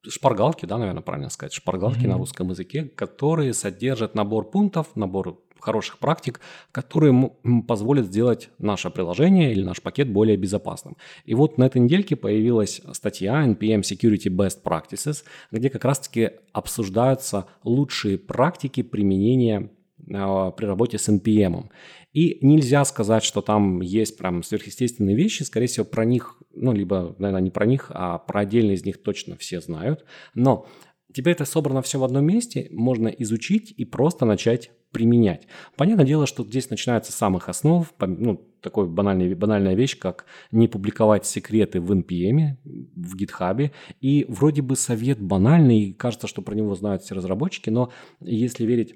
[0.08, 2.10] шпаргалки, да, наверное, правильно сказать, шпаргалки mm-hmm.
[2.10, 6.40] на русском языке, которые содержат набор пунктов, набор хороших практик,
[6.72, 7.32] которые
[7.68, 10.96] позволят сделать наше приложение или наш пакет более безопасным.
[11.26, 17.48] И вот на этой недельке появилась статья NPM Security Best Practices, где как раз-таки обсуждаются
[17.64, 19.70] лучшие практики применения
[20.14, 21.70] а, при работе с NPM.
[22.14, 27.16] И нельзя сказать, что там есть прям сверхъестественные вещи, скорее всего, про них, ну, либо,
[27.18, 30.06] наверное, не про них, а про отдельные из них точно все знают.
[30.34, 30.68] Но
[31.14, 35.46] теперь это собрано все в одном месте, можно изучить и просто начать применять.
[35.76, 40.70] Понятное дело, что здесь начинается с самых основ, ну, такой банальная, банальная вещь, как не
[40.70, 43.72] публиковать секреты в NPM, в GitHub.
[44.00, 47.92] И вроде бы совет банальный, кажется, что про него знают все разработчики, но
[48.22, 48.96] если верить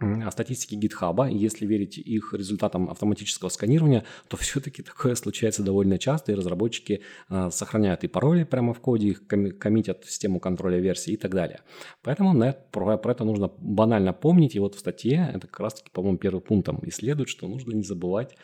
[0.00, 6.32] о статистике GitHub, если верить их результатам автоматического сканирования, то все-таки такое случается довольно часто,
[6.32, 11.14] и разработчики э, сохраняют и пароли прямо в коде, их коммитят в систему контроля версий
[11.14, 11.60] и так далее.
[12.02, 15.60] Поэтому на это, про, про это нужно банально помнить, и вот в статье это как
[15.60, 18.36] раз-таки, по-моему, первым пунктом исследует, что нужно не забывать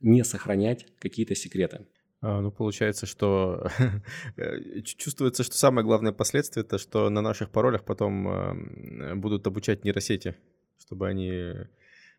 [0.00, 1.86] не сохранять какие-то секреты.
[2.20, 3.68] А, ну, получается, что
[4.36, 9.84] э, чувствуется, что самое главное последствие это, что на наших паролях потом э, будут обучать
[9.84, 10.36] нейросети
[10.88, 11.54] чтобы они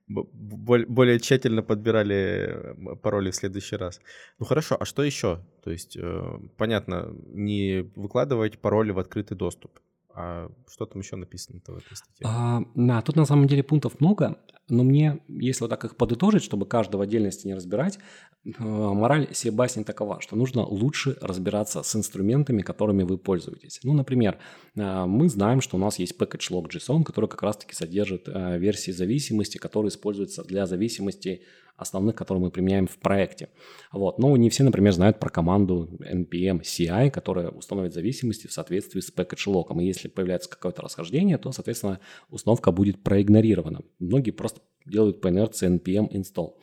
[0.08, 4.02] более тщательно подбирали пароли в следующий раз.
[4.40, 5.46] Ну хорошо, а что еще?
[5.64, 9.80] То есть, э, понятно, не выкладывать пароли в открытый доступ.
[10.22, 12.26] А что там еще написано-то в этой статье?
[12.26, 16.44] А, да, тут на самом деле пунктов много, но мне, если вот так их подытожить,
[16.44, 18.00] чтобы каждого отдельности не разбирать,
[18.44, 23.80] э, мораль всей басни такова, что нужно лучше разбираться с инструментами, которыми вы пользуетесь.
[23.84, 24.40] Ну, например,
[24.76, 28.60] э, мы знаем, что у нас есть package log JSON, который как раз-таки содержит э,
[28.60, 31.44] версии зависимости, которые используются для зависимости
[31.80, 33.50] основных, которые мы применяем в проекте.
[33.92, 34.20] Вот.
[34.20, 39.14] Но не все, например, знают про команду npm CI, которая установит зависимости в соответствии с
[39.14, 39.82] package log.
[39.82, 42.00] И если появляется какое-то расхождение, то, соответственно,
[42.30, 43.82] установка будет проигнорирована.
[44.00, 46.54] Многие просто делают по инерции npm install.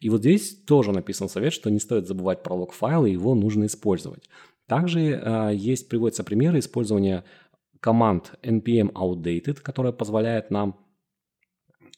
[0.00, 4.28] И вот здесь тоже написан совет, что не стоит забывать про лог-файлы, его нужно использовать.
[4.66, 7.24] Также э, есть, приводятся примеры использования
[7.80, 10.78] команд npm outdated, которая позволяет нам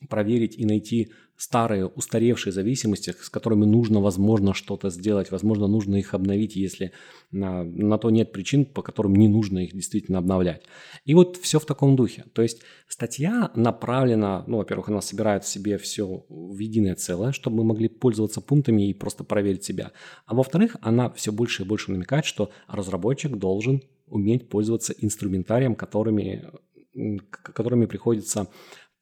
[0.08, 6.14] проверить и найти старые, устаревшие зависимости, с которыми нужно, возможно, что-то сделать, возможно, нужно их
[6.14, 6.92] обновить, если
[7.32, 10.62] на, на то нет причин, по которым не нужно их действительно обновлять.
[11.04, 12.26] И вот все в таком духе.
[12.32, 17.56] То есть статья направлена, ну, во-первых, она собирает в себе все в единое целое, чтобы
[17.56, 19.90] мы могли пользоваться пунктами и просто проверить себя.
[20.26, 26.44] А во-вторых, она все больше и больше намекает, что разработчик должен уметь пользоваться инструментарием, которыми,
[27.32, 28.48] которыми приходится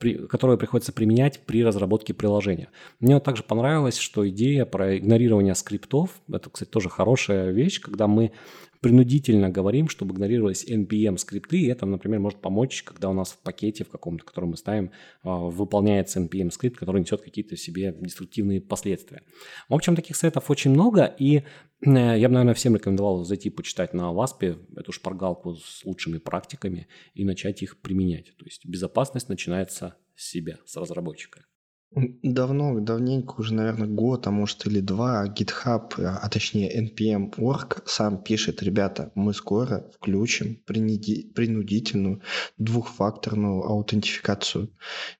[0.00, 2.70] при, которое приходится применять при разработке приложения.
[3.00, 8.32] Мне также понравилось, что идея про игнорирование скриптов, это, кстати, тоже хорошая вещь, когда мы
[8.80, 13.38] принудительно говорим, чтобы игнорировались NPM скрипты, и это, например, может помочь, когда у нас в
[13.38, 14.90] пакете в каком-то, который мы ставим,
[15.22, 19.22] а, выполняется NPM скрипт, который несет какие-то себе деструктивные последствия.
[19.68, 21.42] В общем, таких советов очень много, и э,
[21.82, 27.24] я бы, наверное, всем рекомендовал зайти почитать на ВАСПе эту шпаргалку с лучшими практиками и
[27.24, 28.34] начать их применять.
[28.38, 31.44] То есть безопасность начинается с себя, с разработчика.
[31.92, 38.62] Давно, давненько, уже, наверное, год, а может или два, GitHub, а точнее NPM.org сам пишет,
[38.62, 42.22] ребята, мы скоро включим принудительную
[42.58, 44.70] двухфакторную аутентификацию.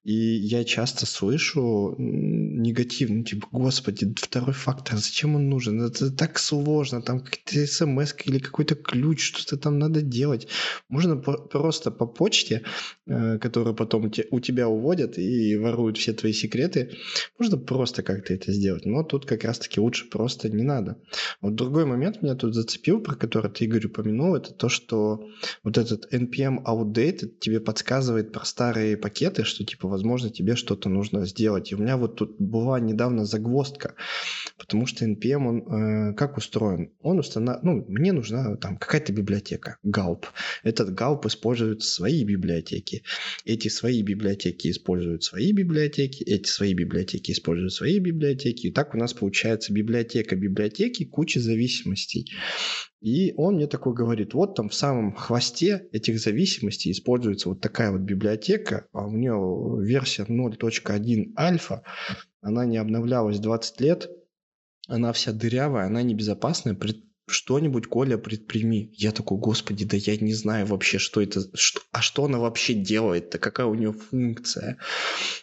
[0.04, 5.82] И я часто слышу негатив, ну типа, господи, второй фактор, зачем он нужен?
[5.82, 10.46] Это так сложно, там какая-то смс или какой-то ключ, что-то там надо делать.
[10.88, 12.62] Можно просто по почте,
[13.08, 16.96] э, которую потом у тебя уводят и воруют все твои секреты, секреты,
[17.38, 18.86] можно просто как-то это сделать.
[18.86, 20.96] Но тут как раз-таки лучше просто не надо.
[21.40, 25.26] Вот другой момент меня тут зацепил, про который ты, Игорь, упомянул, это то, что
[25.62, 31.26] вот этот NPM Outdated тебе подсказывает про старые пакеты, что, типа, возможно, тебе что-то нужно
[31.26, 31.72] сделать.
[31.72, 33.94] И у меня вот тут была недавно загвоздка,
[34.58, 36.90] потому что NPM, он э, как устроен?
[37.00, 40.24] Он устанавливает, ну, мне нужна там какая-то библиотека, Gulp.
[40.62, 43.02] Этот Gulp использует свои библиотеки.
[43.44, 48.68] Эти свои библиотеки используют свои библиотеки, эти свои библиотеки используют свои библиотеки.
[48.68, 52.30] И так у нас получается библиотека библиотеки, куча зависимостей.
[53.00, 57.92] И он мне такой говорит, вот там в самом хвосте этих зависимостей используется вот такая
[57.92, 61.82] вот библиотека, а у нее версия 0.1 альфа,
[62.42, 64.10] она не обновлялась 20 лет,
[64.86, 66.74] она вся дырявая, она небезопасная,
[67.30, 68.92] что-нибудь, Коля, предприми.
[68.94, 72.74] Я такой, господи, да я не знаю вообще, что это, что, а что она вообще
[72.74, 74.78] делает-то, какая у нее функция,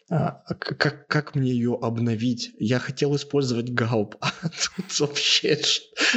[0.10, 2.52] а, а как, как мне ее обновить.
[2.60, 4.32] Я хотел использовать галп, а
[4.76, 5.60] тут вообще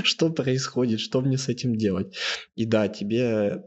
[0.05, 2.17] что происходит, что мне с этим делать.
[2.55, 3.65] И да, тебе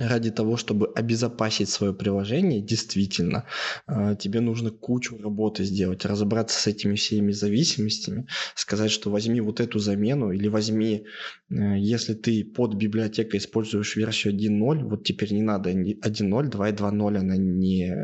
[0.00, 3.44] ради того, чтобы обезопасить свое приложение, действительно,
[3.86, 9.60] а, тебе нужно кучу работы сделать, разобраться с этими всеми зависимостями, сказать, что возьми вот
[9.60, 11.04] эту замену или возьми,
[11.50, 17.36] э, если ты под библиотекой используешь версию 1.0, вот теперь не надо 1.0, 2.2.0, она
[17.36, 17.94] не,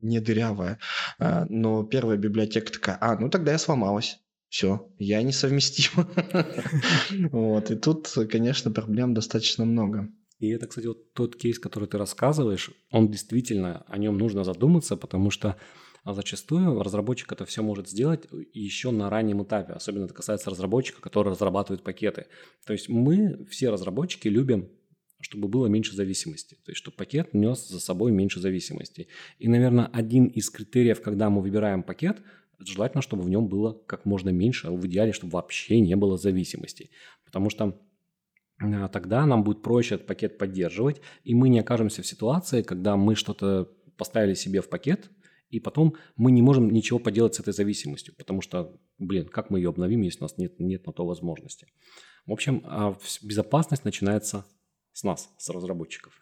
[0.00, 0.78] не дырявая,
[1.18, 4.18] а, но первая библиотека такая, а, ну тогда я сломалась.
[4.48, 6.06] Все, я несовместим.
[7.32, 10.08] Вот, и тут, конечно, проблем достаточно много.
[10.38, 14.96] И это, кстати, вот тот кейс, который ты рассказываешь, он действительно, о нем нужно задуматься,
[14.96, 15.56] потому что
[16.04, 19.72] а, зачастую разработчик это все может сделать еще на раннем этапе.
[19.72, 22.26] Особенно это касается разработчика, который разрабатывает пакеты.
[22.66, 24.70] То есть мы, все разработчики, любим
[25.20, 29.08] чтобы было меньше зависимости, то есть чтобы пакет нес за собой меньше зависимости.
[29.38, 32.22] И, наверное, один из критериев, когда мы выбираем пакет,
[32.60, 36.16] желательно, чтобы в нем было как можно меньше, а в идеале, чтобы вообще не было
[36.16, 36.90] зависимости.
[37.24, 37.80] Потому что
[38.88, 43.14] тогда нам будет проще этот пакет поддерживать, и мы не окажемся в ситуации, когда мы
[43.14, 45.10] что-то поставили себе в пакет,
[45.50, 49.60] и потом мы не можем ничего поделать с этой зависимостью, потому что, блин, как мы
[49.60, 51.66] ее обновим, если у нас нет, нет на то возможности.
[52.26, 54.44] В общем, а, безопасность начинается
[54.92, 56.12] с нас, с разработчиков.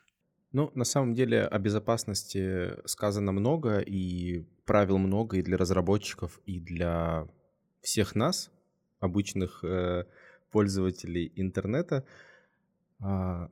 [0.53, 6.61] Ну, на самом деле о безопасности сказано много, и правил много и для разработчиков, и
[6.61, 7.27] для
[7.81, 8.51] всех нас,
[9.01, 10.05] обычных э,
[10.51, 12.05] пользователей интернета.
[13.01, 13.51] А,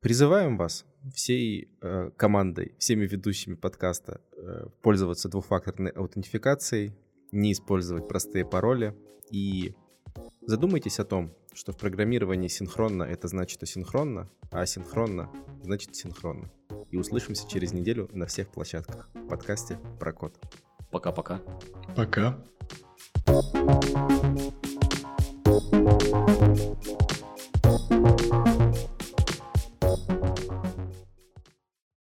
[0.00, 6.94] призываем вас всей э, командой, всеми ведущими подкаста э, пользоваться двухфакторной аутентификацией,
[7.32, 8.94] не использовать простые пароли
[9.30, 9.74] и
[10.46, 15.30] задумайтесь о том, что в программировании синхронно это значит асинхронно, а асинхронно
[15.62, 16.50] значит синхронно.
[16.90, 20.38] И услышимся через неделю на всех площадках в подкасте про код.
[20.90, 21.40] Пока-пока.
[21.96, 22.38] Пока.
[23.24, 23.42] -пока.
[26.84, 27.11] Пока.